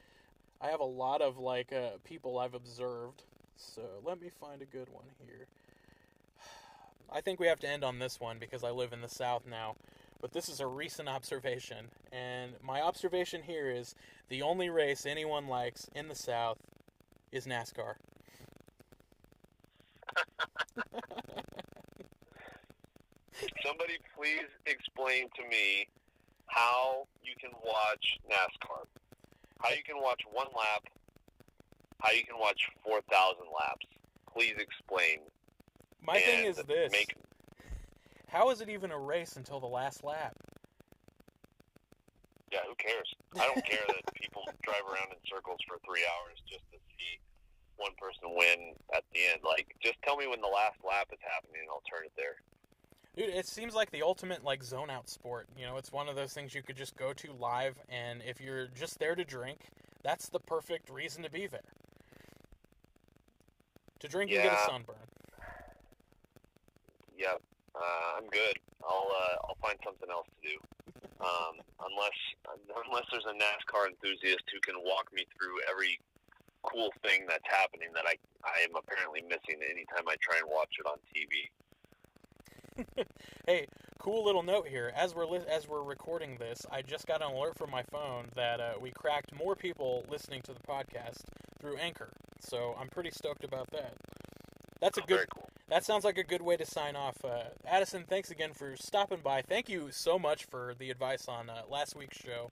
[0.60, 3.22] I have a lot of like uh, people I've observed,
[3.56, 5.46] so let me find a good one here.
[7.12, 9.46] I think we have to end on this one because I live in the South
[9.48, 9.76] now.
[10.20, 13.94] But this is a recent observation, and my observation here is
[14.28, 16.58] the only race anyone likes in the South
[17.30, 17.94] is NASCAR.
[23.64, 25.88] Somebody please explain to me
[26.46, 28.86] how you can watch NASCAR.
[29.60, 30.84] How you can watch one lap.
[32.00, 33.86] How you can watch 4,000 laps.
[34.32, 35.20] Please explain.
[36.02, 36.90] My thing is this.
[36.92, 37.14] Make,
[38.28, 40.34] How is it even a race until the last lap?
[42.52, 43.08] yeah, who cares?
[43.40, 47.16] I don't care that people drive around in circles for three hours just to see
[47.82, 49.40] one person win at the end.
[49.44, 52.38] Like, just tell me when the last lap is happening, and I'll turn it there.
[53.14, 55.46] Dude, it seems like the ultimate like zone out sport.
[55.58, 58.40] You know, it's one of those things you could just go to live and if
[58.40, 59.58] you're just there to drink,
[60.02, 61.60] that's the perfect reason to be there.
[64.00, 64.66] To drink and get a Yeah.
[64.66, 64.96] sunburn.
[67.18, 67.42] Yep,
[67.74, 68.58] uh, I'm good.
[68.82, 70.56] I'll uh, I'll find something else to do.
[71.20, 72.16] Um, unless
[72.86, 76.00] unless there's a NASCAR enthusiast who can walk me through every
[76.62, 80.74] cool thing that's happening that I I am apparently missing anytime I try and watch
[80.78, 81.50] it on TV.
[83.46, 83.66] Hey,
[83.98, 84.92] cool little note here.
[84.96, 88.26] As we're li- as we're recording this, I just got an alert from my phone
[88.36, 91.22] that uh, we cracked more people listening to the podcast
[91.60, 92.10] through Anchor.
[92.40, 93.94] So I'm pretty stoked about that.
[94.80, 95.26] That's a Oh, good.
[95.34, 95.48] Cool.
[95.68, 97.16] That sounds like a good way to sign off.
[97.24, 99.42] Uh, Addison, thanks again for stopping by.
[99.42, 102.48] Thank you so much for the advice on uh, last week's show.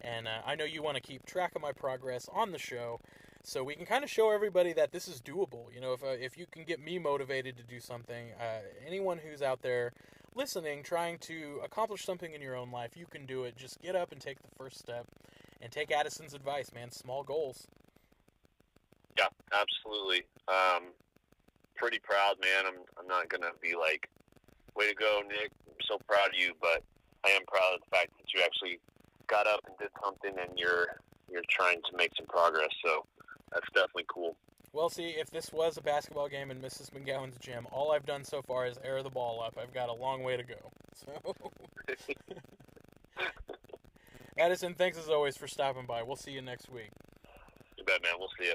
[0.00, 2.98] And uh, I know you want to keep track of my progress on the show,
[3.42, 5.72] so we can kind of show everybody that this is doable.
[5.74, 9.18] You know, if uh, if you can get me motivated to do something, uh, anyone
[9.18, 9.92] who's out there
[10.34, 13.56] listening, trying to accomplish something in your own life, you can do it.
[13.56, 15.06] Just get up and take the first step,
[15.60, 16.90] and take Addison's advice, man.
[16.90, 17.66] Small goals.
[19.18, 20.22] Yeah, absolutely.
[20.48, 20.92] Um,
[21.76, 22.64] pretty proud, man.
[22.66, 24.08] I'm I'm not gonna be like,
[24.76, 25.50] way to go, Nick.
[25.66, 26.82] I'm so proud of you, but
[27.24, 28.78] I am proud of the fact that you actually
[29.26, 32.68] got up and did something, and you're you're trying to make some progress.
[32.84, 33.06] So
[33.52, 34.36] that's definitely cool.
[34.72, 36.90] Well, see, if this was a basketball game in Mrs.
[36.90, 39.58] McGowan's gym, all I've done so far is air the ball up.
[39.60, 40.54] I've got a long way to go.
[40.94, 41.34] So,
[44.38, 46.02] Addison, thanks as always for stopping by.
[46.02, 46.90] We'll see you next week.
[47.76, 48.12] You bet, man.
[48.18, 48.54] We'll see you.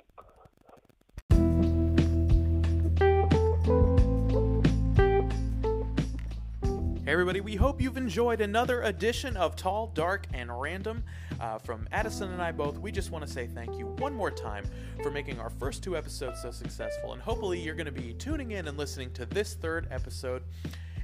[7.28, 11.04] Everybody, we hope you've enjoyed another edition of Tall, Dark, and Random.
[11.42, 14.32] Uh, from Addison and I both, we just want to say thank you one more
[14.32, 14.64] time
[15.04, 17.12] for making our first two episodes so successful.
[17.12, 20.42] And hopefully, you're going to be tuning in and listening to this third episode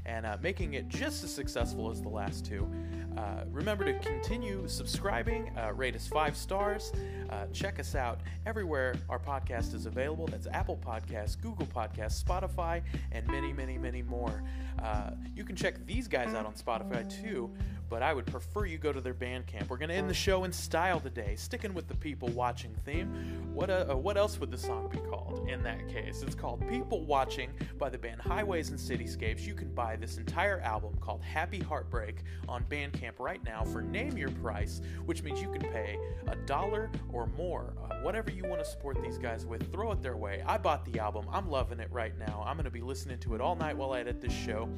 [0.06, 2.72] and uh, making it just as successful as the last two.
[3.18, 6.92] Uh, remember to continue subscribing, uh, rate us five stars,
[7.30, 10.28] uh, check us out everywhere our podcast is available.
[10.28, 14.44] That's Apple Podcasts, Google Podcasts, Spotify, and many, many, many more.
[14.82, 17.52] Uh, you can check these guys out on Spotify too,
[17.90, 19.70] but I would prefer you go to their Bandcamp.
[19.70, 23.14] We're going to end the show in style today, sticking with the people watching theme.
[23.54, 26.24] What, uh, what else would the song be called in that case?
[26.24, 29.46] It's called People Watching by the band Highways and Cityscapes.
[29.46, 32.64] You can buy this entire album called Happy Heartbreak on
[33.04, 35.98] Bandcamp right now for name your price, which means you can pay
[36.28, 37.74] a dollar or more.
[37.84, 40.44] Uh, whatever you want to support these guys with, throw it their way.
[40.46, 41.26] I bought the album.
[41.32, 42.44] I'm loving it right now.
[42.46, 44.70] I'm going to be listening to it all night while I edit this show.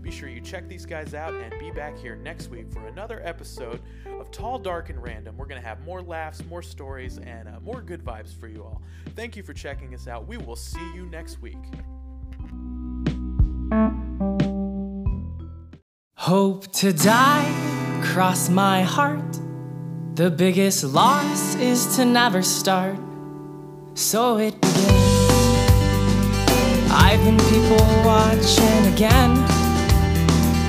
[0.00, 3.20] Be sure you check these guys out and be back here next week for another
[3.24, 3.80] episode
[4.18, 5.36] of Tall, Dark, and Random.
[5.36, 8.62] We're going to have more laughs, more stories, and uh, more good vibes for you
[8.62, 8.82] all.
[9.14, 10.26] Thank you for checking us out.
[10.26, 11.56] We will see you next week.
[16.22, 17.50] Hope to die,
[18.00, 19.40] cross my heart.
[20.14, 22.96] The biggest loss is to never start.
[23.94, 24.92] So it begins.
[26.92, 29.32] I've been people watching again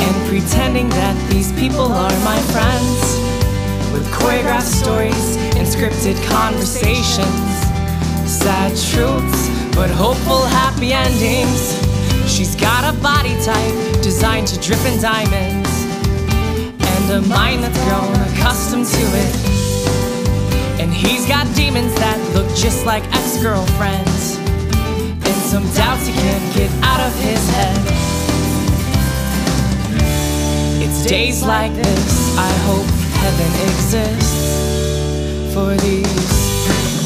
[0.02, 3.20] and pretending that these people are my friends.
[3.94, 7.46] With choreographed stories and scripted conversations.
[8.26, 11.83] Sad truths, but hopeful happy endings.
[12.28, 15.70] She's got a body type designed to drip in diamonds,
[16.82, 19.36] and a mind that's grown accustomed to it.
[20.80, 26.56] And he's got demons that look just like ex girlfriends, and some doubts he can't
[26.56, 27.80] get out of his head.
[30.84, 32.88] It's days like this, I hope
[33.24, 34.44] heaven exists
[35.54, 36.34] for these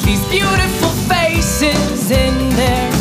[0.05, 2.91] these beautiful faces in there.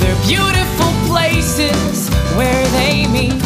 [0.00, 0.73] They're beautiful
[1.14, 3.40] places where they meet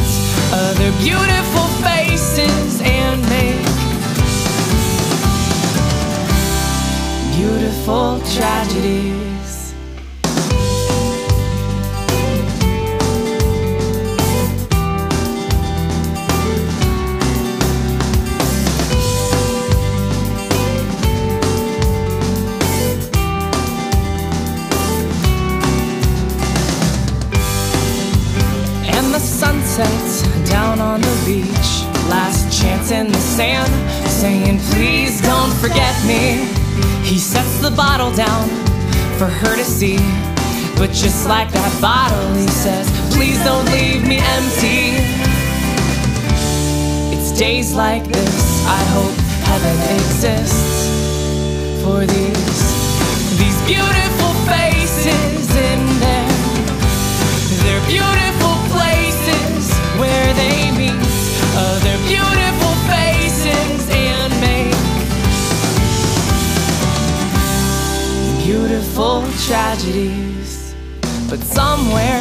[0.52, 3.66] other beautiful faces and make
[7.36, 9.27] beautiful tragedies.
[31.28, 31.84] Beach.
[32.08, 33.70] Last chance in the sand,
[34.08, 36.48] saying, Please don't forget me.
[37.04, 38.48] He sets the bottle down
[39.18, 39.98] for her to see.
[40.80, 44.96] But just like that bottle, he says, Please don't leave me empty.
[47.12, 49.16] It's days like this, I hope
[49.50, 50.88] heaven exists
[51.82, 52.60] for these,
[53.36, 54.07] these beautiful
[68.98, 70.74] beautiful tragedies.
[71.30, 72.20] But somewhere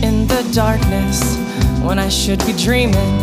[0.00, 1.36] in the darkness,
[1.82, 3.16] when I should be dreaming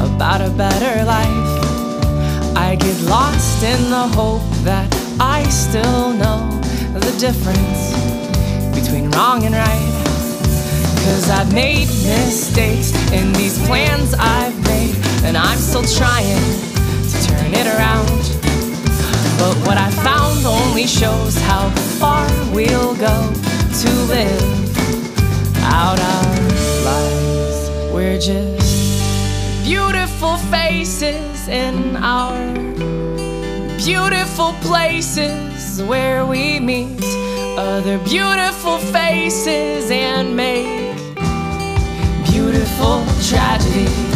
[0.00, 4.88] about a better life, I get lost in the hope that
[5.20, 6.40] I still know
[6.92, 7.94] the difference
[8.74, 9.92] between wrong and right.
[11.06, 16.42] Cause I've made mistakes in these plans I've made, and I'm still trying
[17.10, 18.33] to turn it around.
[19.44, 21.68] But what I found only shows how
[22.00, 23.16] far we'll go
[23.82, 24.78] to live
[25.64, 26.36] out our
[26.82, 27.92] lives.
[27.92, 32.38] We're just beautiful faces in our
[33.76, 37.04] beautiful places where we meet
[37.58, 40.96] other beautiful faces and make
[42.32, 44.13] beautiful tragedies.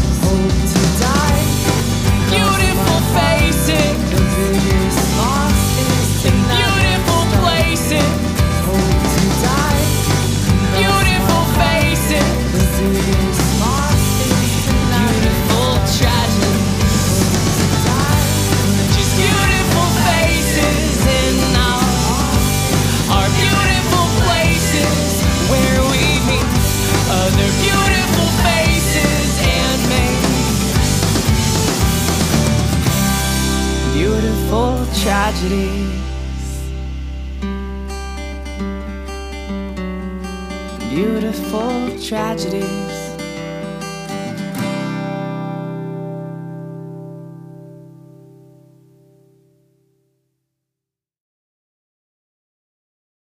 [35.28, 36.70] Tragedies.
[40.88, 42.87] Beautiful tragedies.